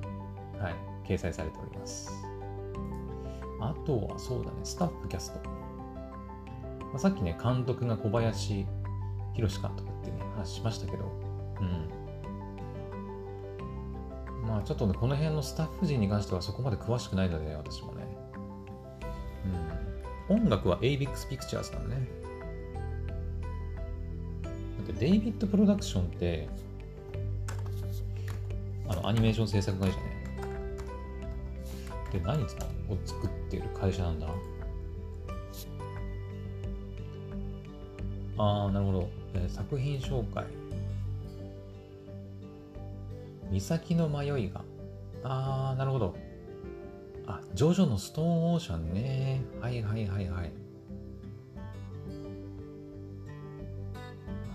[0.60, 0.76] はい、
[1.08, 2.12] 掲載されております。
[3.62, 5.50] あとはそうだね、スタッフキャスト。
[6.80, 8.66] まあ、さっきね、監督が小林
[9.34, 9.90] 博監督、
[10.38, 11.12] 話しましたけど、
[11.62, 11.89] うん。
[14.48, 18.06] まあちょっとね、この辺のスタッフ陣に関してはそこまで詳しくないので、ね、私もね。
[20.30, 20.38] うん。
[20.38, 22.08] 音楽は ABIX Pictures なんね。
[24.43, 24.50] だ
[24.84, 26.48] ってデイビッドプロダクションって、
[28.88, 30.04] あの、アニメーション制作会社ね。
[32.12, 34.28] で、何を作っている会社なんだ
[38.38, 39.10] ああ、なるほど。
[39.36, 40.45] えー、作品紹介。
[43.52, 44.63] 岬の迷いが。
[45.24, 46.15] あー、なるほど。
[47.28, 49.41] あ、ジョジョのストーンオーシャンね。
[49.60, 50.52] はいはいはいはい。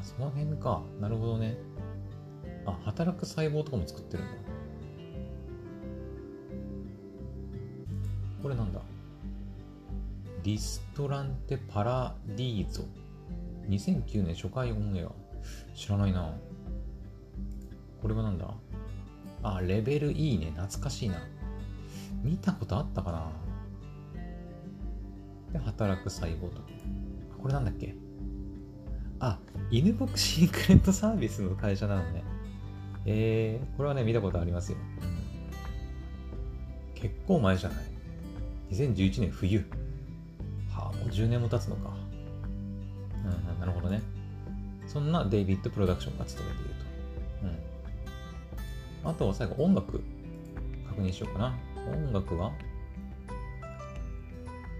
[0.00, 0.82] あ、その辺か。
[1.00, 1.56] なるほどね。
[2.66, 4.32] あ、働く細胞とかも作ってるんだ。
[8.42, 8.80] これなんだ
[10.42, 12.84] ディストランテ・パラディーゾ。
[13.70, 15.12] 2009年初回オンエア。
[15.76, 16.34] 知らないな。
[18.02, 18.52] これはなんだ？
[19.44, 20.52] あ、レベルいいね。
[20.56, 21.22] 懐かしいな。
[22.24, 23.30] 見たことあったかな？
[25.52, 26.62] で、働く細胞と。
[27.40, 27.94] これなんだっけ？
[29.20, 29.38] あ、
[29.70, 32.24] 犬ボクシングレントサービスの会社なのね。
[33.06, 34.78] えー、これはね、見たことありますよ。
[36.96, 37.84] 結構前じゃない
[38.72, 39.64] ？2011年冬。
[40.70, 41.99] はあ、もう10年も経つのか。
[43.60, 44.02] なるほどね。
[44.86, 46.84] そんなデイビッドプロダクションが務めていると。
[49.04, 50.02] うんあとは最後音楽
[50.88, 51.54] 確認しようかな。
[51.90, 52.52] 音楽は？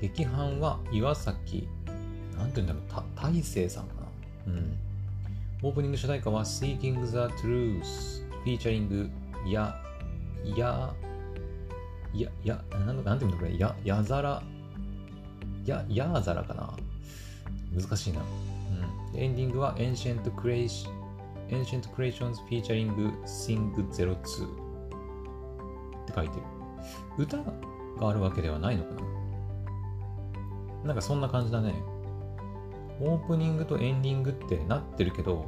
[0.03, 1.69] 劇伴は岩崎、
[2.37, 3.95] なんて言うんだろう、大勢さんか
[4.47, 4.53] な。
[4.53, 4.77] うん。
[5.63, 9.11] オープニング主題歌は Seeking the Truth featuring
[9.47, 9.75] や、
[10.57, 10.95] や、
[12.15, 14.43] や、や、なんなんて言うんだこれ、や、やざら、
[15.65, 16.75] や、やざらかな。
[17.79, 18.21] 難しいな。
[19.21, 20.89] エンディングは Ancient Creations
[21.95, 24.19] Creation featuring Sing02 っ
[26.07, 26.43] て書いてる。
[27.19, 27.53] 歌が
[28.09, 29.03] あるわけではないのかな？
[30.87, 31.75] なんかそんな感じだね。
[32.99, 35.45] オープニングとエンディングってなってるけど、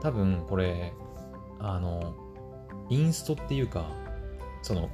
[0.00, 0.92] 多分これ、
[1.60, 2.12] あの、
[2.90, 3.88] インストっていうか、
[4.62, 4.90] その、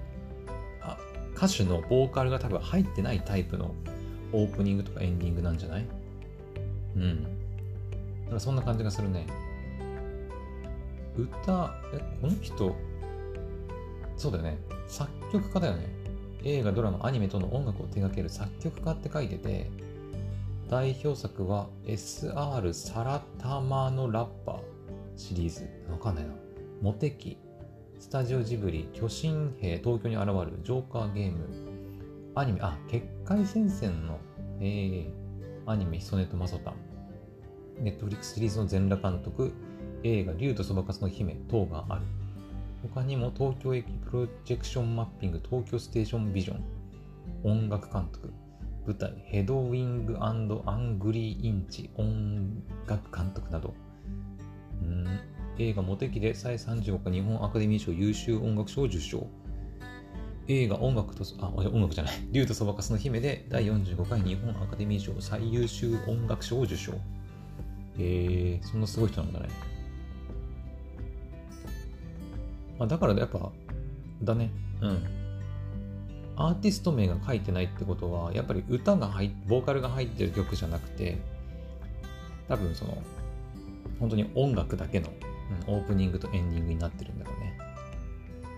[0.83, 0.99] あ
[1.35, 3.75] 歌手のボーカルが多分入ってないタイプの
[4.33, 5.87] オープニングとかエンディングなんじゃない？
[6.97, 7.39] うん。
[8.31, 9.27] だかそんな感じがするね。
[11.16, 12.77] 歌、え、この人、
[14.16, 14.59] そうだよね。
[14.87, 15.88] 作曲家だよね。
[16.45, 19.69] 映画、ドラマ、アニメとの音楽を手掛ける作曲家って書いてて、
[20.69, 24.61] 代表作は SR サラタマのラッパー
[25.16, 25.69] シリーズ。
[25.90, 26.31] わかんないな。
[26.81, 27.37] モテキ、
[27.99, 31.49] スタジオジブリ、巨神兵、東京に現る、ジョーカーゲーム、
[32.37, 34.19] アニメ、あ、結界戦線の、
[34.61, 35.12] えー、
[35.66, 36.75] アニメ、ヒソネとマソタン、
[37.81, 39.53] ネットフリックスシリーズの全裸監督、
[40.03, 42.03] 映画、竜とそばかすの姫等がある。
[42.83, 46.62] 他にも東京駅プロジェクションマッピング、東京ステーションビジョン、
[47.43, 48.33] 音楽監督、
[48.87, 53.75] 舞台、ヘドウィングアングリーインチ、音楽監督など、
[54.83, 55.07] うん
[55.59, 59.27] 映画モテキで第35回日本アカデミー賞優秀音楽賞を受賞。
[60.49, 62.14] 映画音楽と、あ、音楽じゃない。
[62.33, 66.95] 竜とそばかすの姫で第45回日本アカデミー賞最優秀音楽賞を受賞。
[68.01, 69.49] へえー、そんなすごい人なんだね。
[72.79, 73.51] あ、だからやっぱ、
[74.23, 74.51] だね。
[74.81, 75.05] うん。
[76.37, 81.19] アーティスト名が書いてないってことは、やっぱり歌が入っ、ボーカルが入ってる曲じゃなくて、
[82.49, 82.97] 多分その、
[83.99, 85.11] 本当に音楽だけの、
[85.69, 87.59] うん、オープニングとエンディングになってるんだろうね。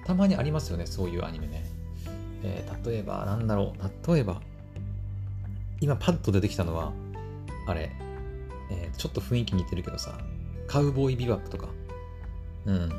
[0.07, 1.65] たまにありますよね、そういうアニメね。
[2.45, 4.41] えー、例えば、なんだろう、例えば、
[5.81, 6.93] 今パッと出てきたのは、
[7.67, 7.91] あれ、
[8.73, 10.19] えー、ちょっと雰囲気似てるけどさ、
[10.67, 11.69] カウボーイビバップとか。
[12.65, 12.91] うん。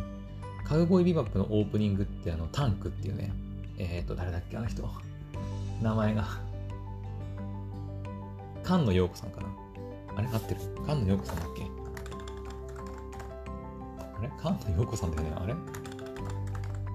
[0.66, 3.34] カウボーイビバップのオープニングってあの、タンクっていうね、
[3.78, 4.88] えっ、ー、と、誰だっけ、あの人。
[5.82, 6.26] 名前が。
[8.64, 9.48] 菅野陽子さんかな。
[10.16, 10.62] あれ合ってる？
[10.62, 11.64] 菅野陽子さんだっけ？
[14.20, 14.32] あれ？
[14.38, 15.56] 菅野陽子さんだよねあれ？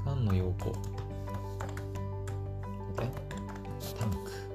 [0.04, 0.72] 菅野陽子。
[3.98, 4.47] タンク。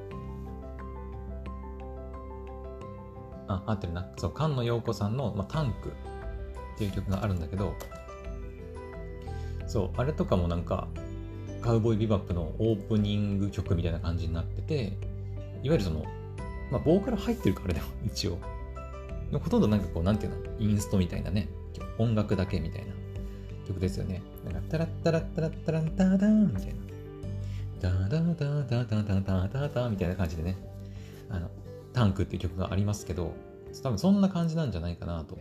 [3.65, 4.07] あ、合ってるな。
[4.17, 7.73] そう、菅野陽子さんの、まあ、タンクっていう曲があるんだけど、
[9.67, 10.87] そう、あれとかもなんか、
[11.61, 14.97] カウボーイビバップのオープニング曲みたいな感じになってて、
[15.63, 16.03] いわゆるその、
[16.71, 18.37] まあ、ボーカル入ってるからだよ、 一応。
[19.33, 21.47] ほとんどなんかこう、なんていうの、インストみたいなね、
[21.97, 22.93] 音楽だけみたいな
[23.67, 24.21] 曲ですよね。
[24.45, 26.73] なんか、タラッタラッタラッタランタダンみたいな。
[27.81, 30.55] ダダダダダダダダダみたいな感じでね、
[31.93, 33.33] タンクっていう曲がありますけど、
[33.81, 35.37] 多分そんな感じなんじゃないかなと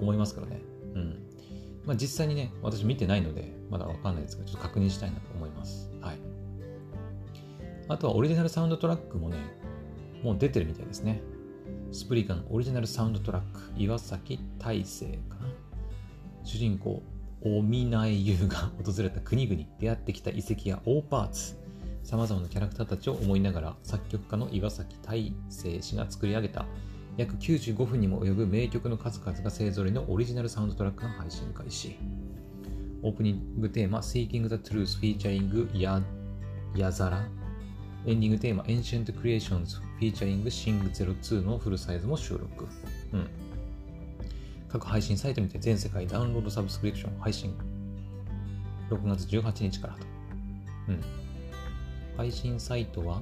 [0.00, 0.60] 思いますからね。
[0.94, 1.22] うん。
[1.84, 5.90] まあ実際にね、私見てないので、まだわかんないですけど、ちょっと確認したいなと思います。
[6.00, 6.18] はい。
[7.88, 9.36] あとはオリジナルサウンドトラックもね、
[10.22, 11.22] もう出てるみたいですね。
[11.90, 15.46] スプリカのオリジナルサウンドトラック、岩崎大成かな。
[16.44, 17.02] 主人公、
[17.44, 21.56] オミナイユが訪れた国々、出会ってきた遺跡や大パーツ、
[22.02, 26.66] 様々なキャラクターたちを思いながら、作曲家の岩崎大成氏が作り上げた
[27.16, 31.96] 約95分にも及ぶ名曲の数々が勢ぞろいのオリジナルサウンドトラックが配信開始。
[33.02, 36.00] オープニングテーマ Seeking the Truth featuring ヤ
[36.76, 37.28] ヤザラ
[38.06, 42.66] エンディングテーマ Ancient Creations featuring Sing02 のフルサイズも収録。
[43.12, 43.28] うん。
[44.68, 47.54] 各配信サイトにて全世界ダウンロードサブスクリプション配信。
[48.90, 50.00] 6月18日からと。
[50.88, 51.21] うん。
[52.16, 53.20] 配信サイトは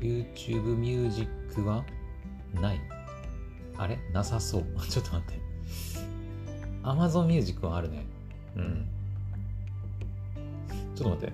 [0.00, 1.84] ？YouTube ミュージックは？
[2.54, 2.80] ない。
[3.76, 3.98] あれ？
[4.12, 4.64] なさそう。
[4.88, 5.40] ちょっと待って。
[6.82, 8.04] Amazon ミュージックはあるね。
[8.56, 8.86] うん。
[10.94, 11.32] ちょっと待って。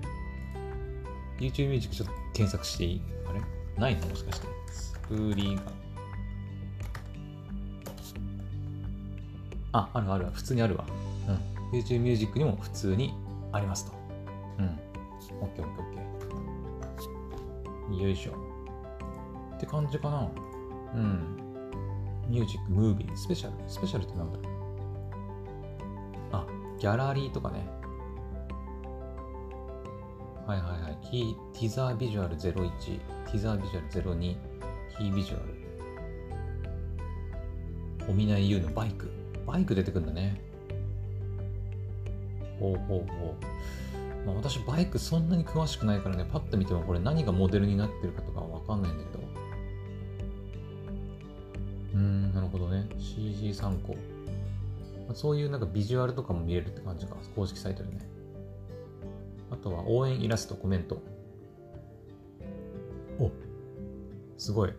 [1.39, 3.03] YouTube ミュージックちょっと検索していい？
[3.29, 3.41] あれ？
[3.81, 4.07] ないの？
[4.07, 4.47] もしかして。
[4.73, 5.63] スプリガ。
[9.73, 10.27] あ、あるある。
[10.33, 10.85] 普通にあるわ。
[11.73, 11.79] うん。
[11.79, 13.15] YouTube ミュージックにも普通に
[13.53, 14.00] ありますと。
[14.61, 14.79] うん。
[15.43, 18.03] オッケーオッケーオッケー。
[18.03, 18.33] よいしょ。
[19.57, 20.31] って感じかな。
[20.95, 21.37] うん。
[22.29, 23.55] ミュージック、ムービー、スペシャル。
[23.69, 24.39] スペシャルってなんだ？
[24.39, 24.47] ろう
[26.33, 26.47] あ、
[26.79, 27.69] ギャラリーとかね。
[30.47, 30.99] はいはいはい。
[31.11, 34.37] キー、ティザービジュアル01、ティザービジュアル02、
[34.97, 35.55] キービジュアル。
[38.09, 39.11] おみないゆうのバイク。
[39.47, 40.41] バイク出てくるんだね。
[42.59, 43.35] ほうほうほう。
[44.27, 49.25] まあ、私バイクそんなに詳しくないからね、パッと見てもこれ何がモデルになってるかとかわかんないんだけど。
[51.95, 52.89] うーん、なるほどね。
[52.99, 53.97] CG 参考。
[55.15, 57.17] そういうなんかビジュアルとかも見えるって感じか。
[57.35, 58.09] 公式サイトでね。
[59.51, 61.03] あとは応援イラスト、コメント。
[63.19, 63.31] お
[64.39, 64.73] すごい。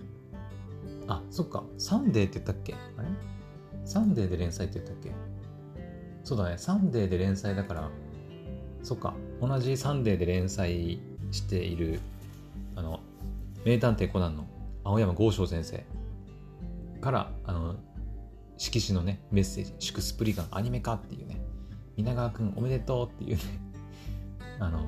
[1.08, 1.63] あ、そっか。
[1.77, 2.73] サンデーって言ったっけ？
[2.97, 3.10] あれ？
[3.84, 5.12] サンデーで連載って言ったっけ？
[6.23, 6.58] そうだね。
[6.58, 7.89] サンデーで連載だから、
[8.84, 9.13] そっか。
[9.39, 11.00] 同じサンデーで連載
[11.32, 12.00] している、
[12.76, 13.00] あの、
[13.65, 14.48] 名探偵コナンの
[14.84, 15.86] 青山剛昌先生
[17.00, 17.76] から、あの、
[18.58, 21.41] 色紙のね、メッセージ、祝スプリガンアニメ化っていうね、
[21.96, 23.44] 皆川くんおめでとうっていうね、
[24.60, 24.86] あの、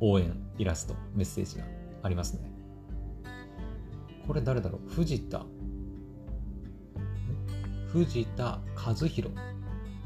[0.00, 1.64] 応援イラスト、メッセージが
[2.02, 2.50] ありますね。
[4.26, 4.90] これ誰だろう？
[4.90, 5.44] 藤田。
[7.88, 9.34] 藤田和弘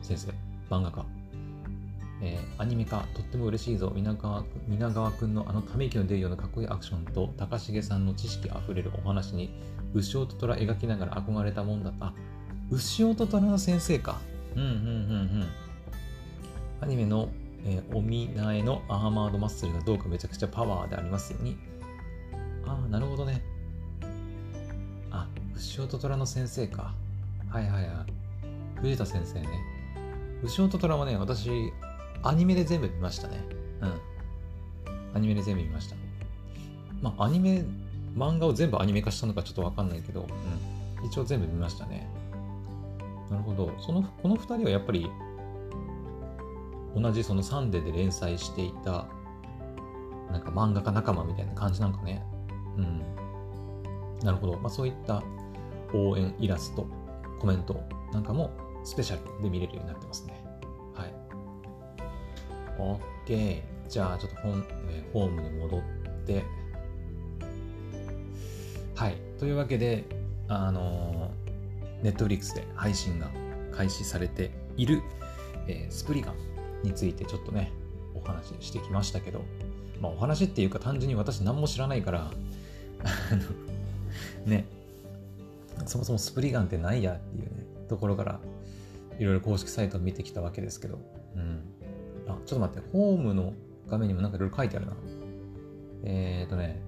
[0.03, 0.33] 先生、
[0.71, 1.05] 漫画家。
[2.23, 3.93] えー、アニメ化、とっても嬉しいぞ。
[3.95, 9.55] 皆川皆川くんのあのため息の出るようなかっこいいアクションと、高重さんの知識あふれるお話に、
[9.95, 11.93] 牛尾と虎描きながら憧れたもんだ。
[12.01, 12.13] あ、
[12.71, 14.21] 牛尾と虎の先生か。
[14.55, 14.75] うんうんうんう
[15.45, 15.49] ん。
[16.81, 17.29] アニメの、
[17.65, 21.57] えー、お見苗のアーマードマッスルがどうかめちゃくちゃパワーでありますように。
[22.67, 23.43] ああ、なるほどね
[25.11, 25.29] あ。
[25.55, 26.95] 牛尾と虎の先生か。
[27.49, 27.95] はいはいはい。
[28.81, 29.49] 藤田先生ね。
[30.43, 31.73] 牛尾と虎はね、私、
[32.25, 33.45] アニメで全部見ましたね。
[33.83, 35.17] うん。
[35.17, 35.97] アニメで全部見ました。
[37.03, 37.65] まあ、アニメ、
[38.17, 41.07] 漫画を全部アニメ化したのかちょっとわかんないけど、うん。
[41.07, 42.09] 一応全部見ましたね。
[43.31, 43.73] なるほど。
[43.79, 45.11] その、この二人はやっぱり、
[46.97, 49.07] 同じそのサンデーで連載していた、
[50.31, 52.25] なんか漫画家仲間みたいな感じなんかね。
[52.77, 53.03] うん。
[54.25, 54.59] なるほど。
[54.59, 55.23] まあそういった
[55.93, 56.87] 応援イラスト、
[57.41, 57.81] コメント
[58.13, 58.51] なんかも
[58.85, 60.44] スペシャルで見れるようになってますね。
[62.79, 63.63] OK。
[63.89, 64.49] じゃあちょっとホ,、
[64.89, 65.83] えー、ホームに戻っ
[66.27, 66.43] て、
[68.95, 69.17] はい。
[69.39, 70.05] というわけで、
[70.49, 73.31] あのー、ネットフリックスで配信が
[73.73, 75.03] 開始されている、
[75.67, 76.35] えー、スプリガン
[76.83, 77.73] についてちょっとね、
[78.15, 79.43] お話ししてきましたけど、
[80.01, 82.31] まあお話っていうか単純に私何も知らないから、
[83.03, 83.43] あの、
[84.47, 84.67] ね、
[85.87, 88.41] そもそもスプリガンって何やっていうね、ところから、
[89.19, 90.99] いろいろ公式サイトを見てきたわけですけど、
[91.37, 91.54] うん。
[92.47, 93.55] ちょっと待って、ホームの
[93.89, 94.93] 画面にもなんかいろいろ書いてあるな。
[96.05, 96.81] えっ、ー、とね、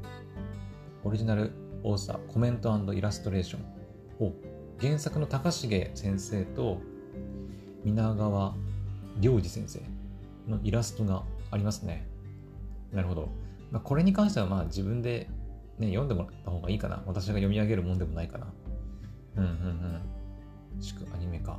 [1.04, 3.64] オリジナルオーサー、コメントイラストレーション。
[4.18, 4.32] お、
[4.80, 6.80] 原作の高重先生と
[7.84, 8.54] 皆川
[9.20, 9.80] 良二先生
[10.48, 12.06] のイラストがありますね。
[12.92, 13.28] なるほど。
[13.70, 15.28] まあ、これに関してはまあ自分で、
[15.78, 17.02] ね、読んでもらった方がいいかな。
[17.06, 18.52] 私が読み上げるもんでもないかな。
[19.36, 19.50] うんうんう
[20.78, 20.82] ん。
[20.82, 21.58] 祝アニメか。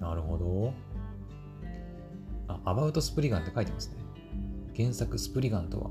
[0.00, 0.72] なるほど。
[2.64, 3.96] あ、アバウトスプリガンって書いてますね。
[4.76, 5.90] 原作スプリガンとは、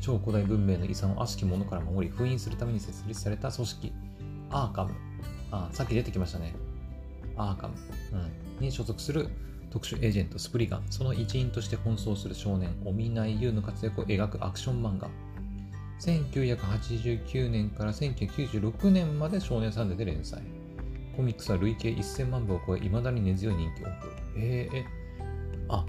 [0.00, 3.92] 超古代文明の遺産を悪しき者から守り、封印するために設立された組織、
[4.50, 4.94] アーカム。
[5.50, 6.54] あ、さっき出てきましたね。
[7.36, 7.74] アーカム。
[8.12, 8.64] うん。
[8.64, 9.28] に所属する
[9.70, 10.84] 特殊エージェントスプリガン。
[10.90, 15.08] その一員として奔走する少年、オミナイユーの活躍を描くアクション漫画。
[16.00, 20.42] 1989年から1996年まで少年サンデーで連載。
[21.16, 24.22] コミックスは累計1000万部を超え、未だに根強い人気を誇る。
[24.36, 24.86] えー、え、
[25.68, 25.84] あ、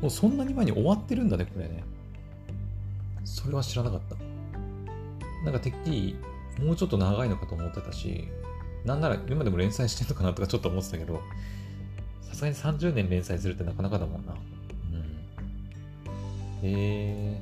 [0.00, 1.84] もうそんなに前に終わってるんだね、これね。
[3.24, 4.16] それは知らなかった。
[5.44, 6.16] なんかてっきり、
[6.62, 8.28] もうちょっと長いのかと思ってたし、
[8.84, 11.20] なんなら今でも連載してんのかなとか ちょっと思ってたけど、
[12.22, 14.32] さすがに30年連載するってなかなかだもんな。
[14.32, 14.36] う
[14.96, 15.00] ん。
[16.62, 17.40] へえ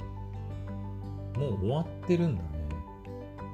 [1.35, 1.39] ー。
[1.39, 2.49] もう終わってるんだね。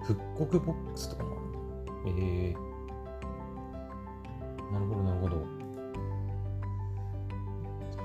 [0.05, 1.59] 復刻ボックスとかもあるんだ。
[2.23, 2.59] ええー、
[4.73, 5.58] なるほど、なるほど。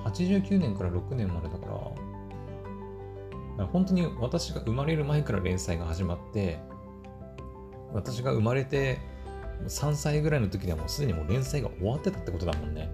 [0.05, 1.73] 89年から6年までだから、
[3.63, 6.59] から本当に私が生まれる前から連載が始まって、
[7.93, 8.99] 私が生まれて
[9.67, 12.89] 3歳ぐらいの時にはもうすでにもう連載が終わってたってことだもんね。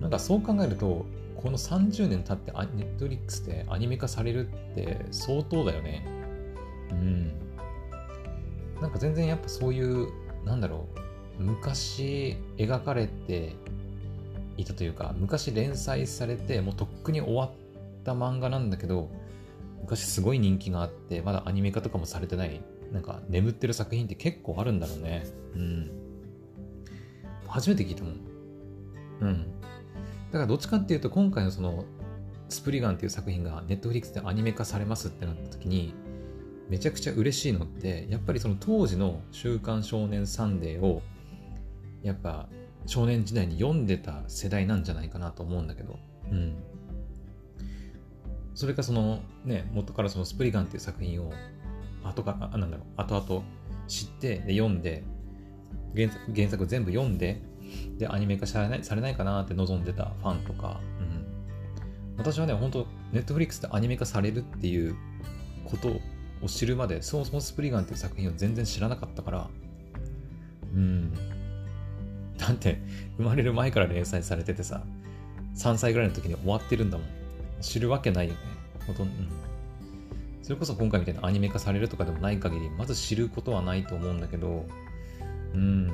[0.00, 1.06] なんかそう考えると、
[1.36, 6.06] この30年経ってネットリックスでアニメ化されるって相当だよね。
[6.90, 7.32] うん。
[8.80, 10.08] なんか全然やっぱそういう、
[10.44, 10.86] なんだろ
[11.38, 13.56] う、昔描かれて
[14.58, 17.50] いたというか、昔連載されて、もうとっくに終わっ
[18.04, 19.10] た漫画なんだけど、
[19.80, 22.60] 昔すごい人気があって、まだアニメ化とかもされてない、
[22.92, 25.24] なんか眠ってる作品って結構あるんだろうね。
[25.54, 25.90] うん。
[27.46, 28.14] 初めて聞いたもん。
[29.20, 29.58] うん。
[30.30, 31.84] だからどっちかっていうと今回のその
[32.48, 35.94] スプリガンっていう作品がネットフリックスでアニメ化されますってなった時に
[36.68, 41.02] めちゃくちゃ嬉しいのってやっぱりその当時の「週刊少年サンデー」を
[42.02, 42.48] やっぱ
[42.88, 45.98] 少年時代に読んでた世代なんじゃないかなと思うんだけど。
[46.30, 46.56] うん。
[48.54, 51.32] それかそのね元からそのスプリガンっていう作品を
[52.02, 53.44] 後かあなんだろう後々
[53.86, 55.04] 知ってで読んで
[55.94, 57.40] 原作原作全部読んで
[57.98, 61.26] で、アニメ化されないされないかなって望んでたファンとか、うん、
[62.16, 64.96] 私はね、本当ネットフリックスでアニメ化されるっていう
[65.64, 65.88] こと
[66.42, 69.50] を知るまで、そもそもスプリガンっていう作品を全然知らなかったから、
[70.74, 71.12] うん。
[72.38, 72.80] だって、
[73.16, 74.82] 生まれる前から連載されててさ、
[75.56, 77.06] 3歳ぐらいの時に終わってるんだもん。
[77.60, 78.40] 知るわけないよね。
[78.86, 79.28] ほとんど、うん。
[80.42, 84.64] それこそ今回みたいなアニメ化されるとかでもない限り、まず知ることはないと思うんだけど、
[85.54, 85.90] うん。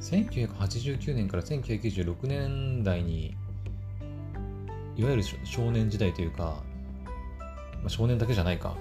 [0.00, 3.34] 1989年から1996年代に、
[4.96, 6.62] いわゆる少年時代というか、
[7.80, 8.76] まあ、少年だけじゃないか、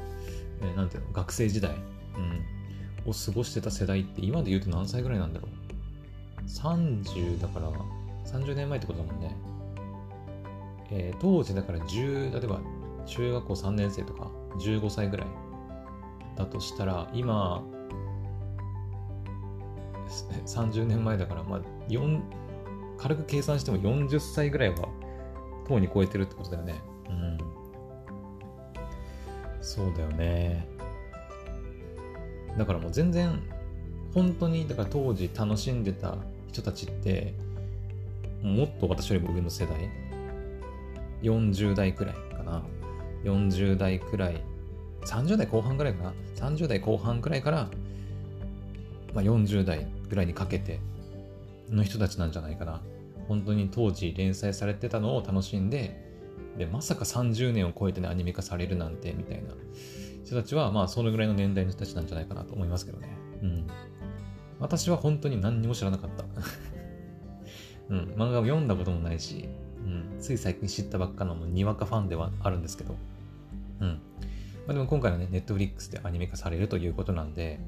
[0.62, 1.76] えー、なんていうの、学生時代、
[2.18, 5.67] うん、を過ごしてた世代って今で言うと何歳ぐらいなんだろう
[6.48, 7.72] ?30 だから、
[8.26, 9.36] 30年前ってことだもんね。
[10.90, 12.62] えー、当時だから10、例えば
[13.06, 15.28] 中学校3年生とか15歳ぐらい
[16.36, 17.64] だとしたら、今、
[20.46, 22.22] 30年前だから、まあ、4、
[22.98, 24.88] 軽く計算しても40歳ぐらいは、
[25.68, 26.76] とうに超えてるってことだよね。
[27.10, 27.38] うん。
[29.62, 30.68] そうだよね。
[32.58, 33.42] だからもう全然、
[34.14, 36.18] 本当に、だから当時楽しんでた
[36.52, 37.34] 人たちって、
[38.42, 39.90] もっと私よりも上の世代、
[41.22, 42.64] 40代くらいかな。
[43.24, 44.42] 40代くらい、
[45.06, 46.14] 30代後半くらいかな。
[46.36, 47.70] 30代後半くらいから、
[49.14, 50.80] まあ、40代ぐらいにかけて
[51.70, 52.82] の人たちなんじゃないかな。
[53.28, 56.06] 本当に当時連載されてたのを楽しんで、
[56.58, 59.50] で、まさか30年を超えてね、アニメ化されるなんて、みたいな
[60.24, 63.18] 人たちは、まあ、そのぐらいの年代の人たちなんじゃないかなと思いますけどね。
[63.42, 63.68] うん。
[64.60, 66.26] 私は本当に何にも知らなかった。
[67.90, 69.48] うん、漫画を読んだこともないし、
[69.86, 72.96] うん、つい最近知ったばっかのにわかファンではあるんですけど、
[73.80, 73.90] うん。
[73.90, 77.60] まあ、でも今回はね、ネットフリックスでアニメ化されるということなんで、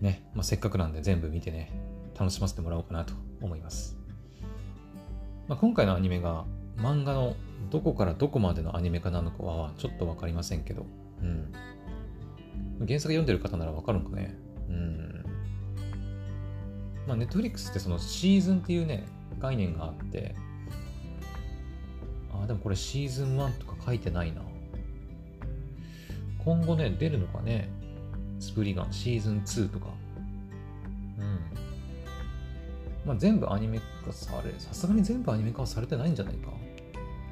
[0.00, 1.70] ね、まあ、せっかくなんで全部見てね、
[2.18, 3.98] 楽しませてもらおうかなと思います。
[5.48, 6.44] まあ、今回のアニメが
[6.76, 7.34] 漫画の
[7.70, 10.86] どこからどこまでのアニメ化なのかはちょっとわかりませんけど、
[11.22, 11.52] うん。
[12.86, 14.36] 原作読んでる方ならわかるんかね。
[14.68, 15.17] うん。
[17.08, 19.06] まあ、ネットフリックスってそのシーズンっていうね、
[19.40, 20.34] 概念があって、
[22.30, 24.42] あ、でもこれシーズン1とか書いてないな。
[26.44, 27.70] 今後ね、出るのかね、
[28.38, 29.86] スプリガンシーズン2とか。
[31.18, 31.40] うん。
[33.06, 36.50] まあ、全部アニメ化され、さすがに全部アニメ化はされてないんじゃないか。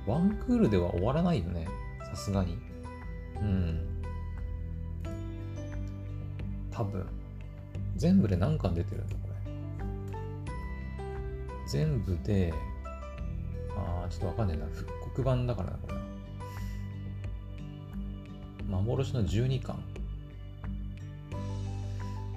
[0.07, 1.69] ワンクールでは終わらないよね。
[2.11, 2.57] さすがに。
[3.43, 4.03] うん。
[6.71, 7.07] 多分。
[7.97, 9.17] 全部で何巻出てるんだ、
[11.67, 12.55] 全部で、
[13.77, 14.67] ああ、ちょっとわかんねえな。
[14.67, 15.95] 復刻版だからな、これ。
[18.71, 19.83] 幻の12巻。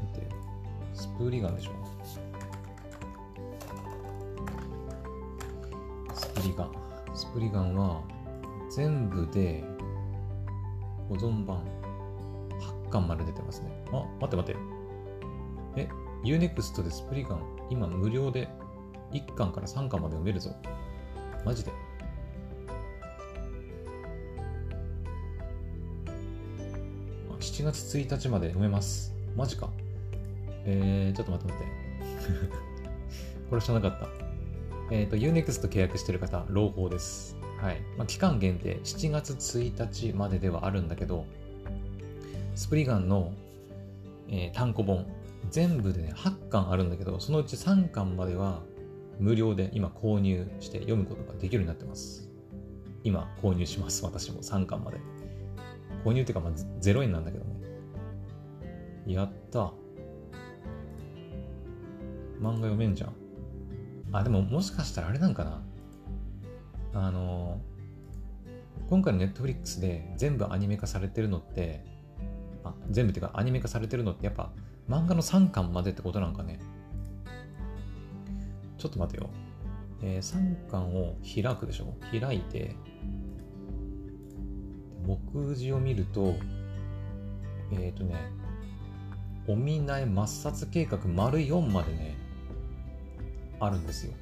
[0.01, 0.27] 見て。
[0.93, 1.71] スプーリガンでしょ。
[6.13, 6.71] スプリガン。
[7.13, 8.01] スプリガンは
[8.71, 9.63] 全部で
[11.07, 11.63] 保存版
[12.87, 13.83] 8巻まで出てますね。
[13.91, 14.59] あ、待って待って。
[15.75, 15.89] え、
[16.23, 18.47] Unext でスプリガン今無料で
[19.11, 20.55] 1巻から3巻まで読めるぞ。
[21.45, 21.71] マジで。
[27.39, 29.13] 7月1日まで読めます。
[29.35, 29.69] マジか。
[30.65, 32.55] えー、ちょっと待って待って。
[33.49, 34.07] これ知らなかった。
[34.91, 37.37] えっ、ー、と、Unext 契約してる方、朗報です。
[37.61, 37.81] はい。
[37.97, 41.25] まあ、期間限定、7月1日までではあるんだけど、
[42.55, 43.31] スプリガンの、
[44.27, 45.05] えー、単行本、
[45.49, 48.61] 全部でね、8巻あるんだけど、そのうち3巻までは
[49.19, 52.29] 無料で今購入して読むことができるようになってます。
[53.03, 54.97] 今購入します、 私も3巻まで。
[56.03, 57.51] 購入っていうか、まあ、0円なんだけどね。
[59.05, 59.73] やった。
[62.39, 63.13] 漫画読めんじゃん。
[64.13, 65.61] あ、でももしかしたらあれなんかな。
[66.93, 67.61] あの、
[68.89, 71.83] 今回のネットフリックスで全部アニメ化されてるのって、
[72.63, 74.51] あ、全部っていうかアニメ化されてるのってやっぱ
[74.87, 76.59] 漫画の3巻までってことなんかね。
[78.79, 79.29] ちょっと待てよ。
[80.01, 81.93] えー、3巻を開くでしょ？
[82.17, 82.75] 開いて、
[85.05, 86.35] 目次を見ると、
[87.71, 88.15] えっ、ー、とね、
[89.47, 92.15] お見苗抹殺計画丸4までね、
[93.59, 94.13] あるんですよ。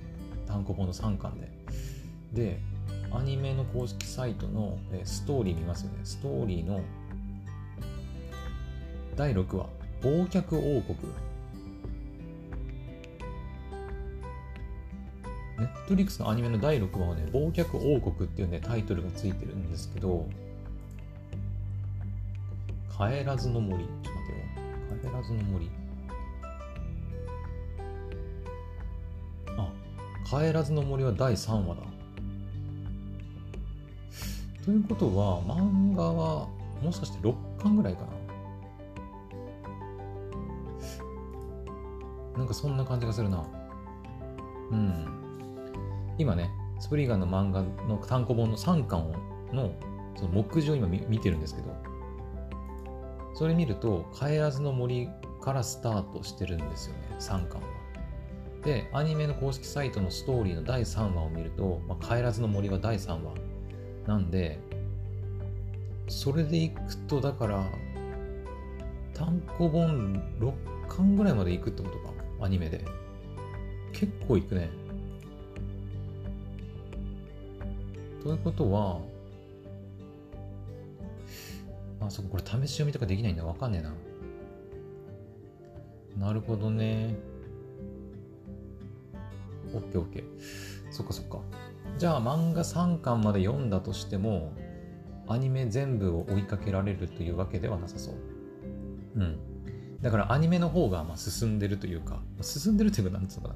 [0.48, 1.52] 単行本の3巻で。
[2.34, 2.60] で
[3.12, 6.00] アニメの公式サイトのストーリー見ますよね。
[6.04, 6.82] ストーリーの
[9.16, 9.70] 第6話
[10.02, 10.98] 「忘却王国」
[15.58, 20.28] ネットリックスのアニメの第6話はね、忘却王国っていうね、タイトルがついてるんですけど、
[22.96, 23.84] 帰らずの森。
[23.84, 24.10] ちょっと
[24.96, 25.12] 待ってよ。
[25.12, 25.70] 帰らずの森。
[29.58, 29.72] あ
[30.26, 31.82] 帰らずの森は第3話だ。
[34.64, 36.48] ということは、漫画は
[36.84, 38.08] もしかして6巻ぐらいかな。
[42.38, 43.44] なんかそんな感じがするな。
[44.72, 45.27] うん。
[46.18, 46.50] 今ね、
[46.80, 49.12] スプリガンの漫画の単行本の3巻
[49.54, 49.74] の
[50.16, 51.76] その目次を今見てるんですけど、
[53.36, 55.10] それ見ると、帰らずの森
[55.42, 57.68] からスタートしてるんですよね、3巻は。
[58.64, 63.36] で、アニメの公式サイトのストーリーの第3話を見ると、まあ、帰らずの森は第3話
[64.08, 64.60] なんで、
[66.08, 67.64] それでいくと、だから、
[69.14, 70.54] 単行本6
[70.88, 72.84] 巻ぐらいまでいくってことか、アニメで。
[73.94, 74.70] 結構いくね。
[78.28, 79.00] ということは、
[82.02, 83.46] あ、そこ、これ試し読みとかできないんだ。
[83.46, 83.82] わかんねえ
[86.22, 86.28] な。
[86.28, 87.16] なるほどね。
[89.74, 90.24] オッケーオッケー。
[90.92, 91.40] そっかそっか。
[91.98, 94.52] じゃあ漫画3巻まで読んだとしても、
[95.30, 98.16] アニメ全部を追いかけられるというわけではなさそう。
[99.16, 99.40] うん。
[100.02, 103.56] だからアニメの方がまあ進んでるというか、進んでるというか、なんつうのか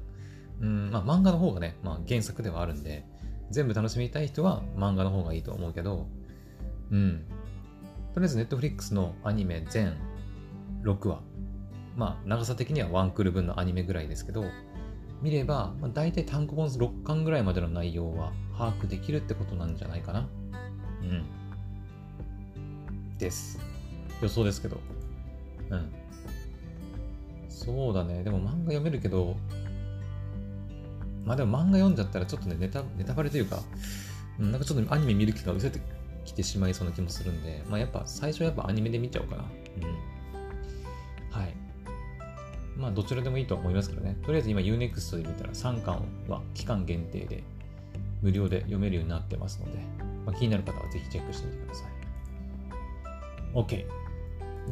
[0.62, 3.04] うん、まあ漫画の方がね、まあ原作ではあるんで、
[3.52, 6.08] 全部楽しみたい人は漫画の方がいいと思うけど、
[6.90, 7.24] うん。
[8.14, 9.96] とりあえず Netflix のアニメ全
[10.82, 11.20] 6話。
[11.94, 14.44] まあ長さ的にはワンクール分のアニメぐらいですけど、
[15.20, 20.28] 見れば、まあ、大体単行本6巻ぐらいまでの内容は把握できるってことなんじゃないかな。
[21.02, 21.24] うん。
[23.18, 23.60] です。
[24.20, 24.80] 予想ですけど。
[25.70, 25.92] うん。
[27.48, 28.24] そうだね。
[28.24, 29.36] でも漫画読めるけど、
[31.24, 33.60] まあでも漫画読んじゃったらちょっとね、ネタネタバレというか、
[34.40, 35.80] うん、なんかちょっとアニメ見る気が薄れて
[36.24, 39.44] きてしまいそうな気もするんで、まあやっぱ最初はやっぱアニメで見ちゃおうかな。
[39.44, 41.40] うん。
[41.40, 41.54] はい。
[42.76, 44.16] まあどちらでもいいと思いますけどね。
[44.22, 47.44] とりあえず今 Unext で見たら3巻は期間限定で
[48.22, 49.78] 無料で読めるようになってますので、
[50.24, 51.92] まあ、気になる方はぜひチェックしてみてください。
[53.54, 53.86] OK。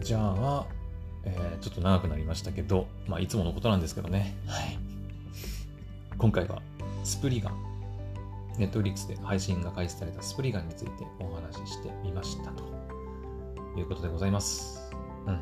[0.01, 0.67] じゃあ、
[1.25, 4.37] えー、ちょっと長くなりましたけど、まあいつものことなんですけどね。
[4.47, 4.90] はい。
[6.21, 6.61] 今回は
[7.03, 7.55] スプリガン。
[8.59, 12.63] ネットフリックスで配信が開始されたスプリガンについてお話ししてみましたと
[13.75, 14.93] いうことでございます。
[15.27, 15.33] うん。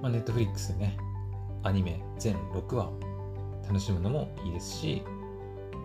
[0.00, 0.96] まあ、ネットフリックスでね、
[1.64, 3.00] アニメ全6話を
[3.66, 5.02] 楽しむのもいいですし、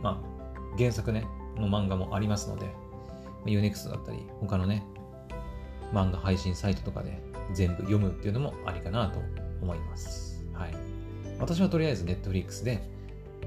[0.03, 1.25] まあ、原作ね、
[1.55, 2.71] の漫画もありますので、
[3.45, 4.85] Unext だったり、他のね、
[5.91, 7.19] 漫画配信サイトとかで
[7.51, 9.19] 全部読むっていうのもありかなと
[9.59, 10.45] 思います。
[10.53, 10.90] はい。
[11.41, 12.81] 私はとりあえず Netflix で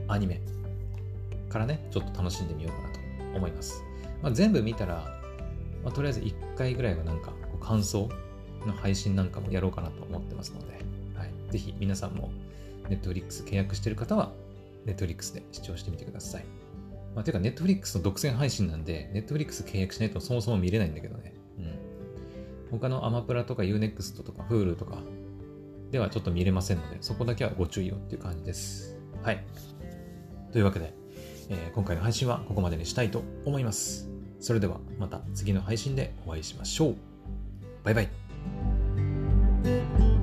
[0.09, 0.40] アニメ
[1.49, 2.92] からね、ちょっと楽しんでみようかな
[3.32, 3.82] と思います。
[4.20, 5.20] まあ、全部見たら、
[5.84, 8.09] まあ、とりあえず1回ぐらいはなんか感想
[8.66, 10.72] の配信なんかもやろうかなと思ってますので、
[11.16, 12.30] はい、ぜひ皆さんも
[12.88, 14.32] Netflix 契約してる方は
[14.84, 16.45] Netflix で視聴してみてください。
[17.14, 21.32] まあ、てか Netflix の独占配信なんで Netflix 契約しないとそもそも見れないんだけどね。
[21.59, 21.78] うん。
[22.72, 24.99] 他のアマプラとか Unext とか Hulu とか
[25.95, 28.99] ではちょっと見れませんので、そこだけはご注意をっていう感じです。
[29.22, 29.45] はい。
[30.51, 30.92] というわけで、
[31.49, 34.11] えー、今回の配信はここまでにしたいと思います。
[34.40, 36.97] それではまた次の配信でお会いしましょう。
[37.84, 38.09] バイバイ。
[39.62, 40.14] thank you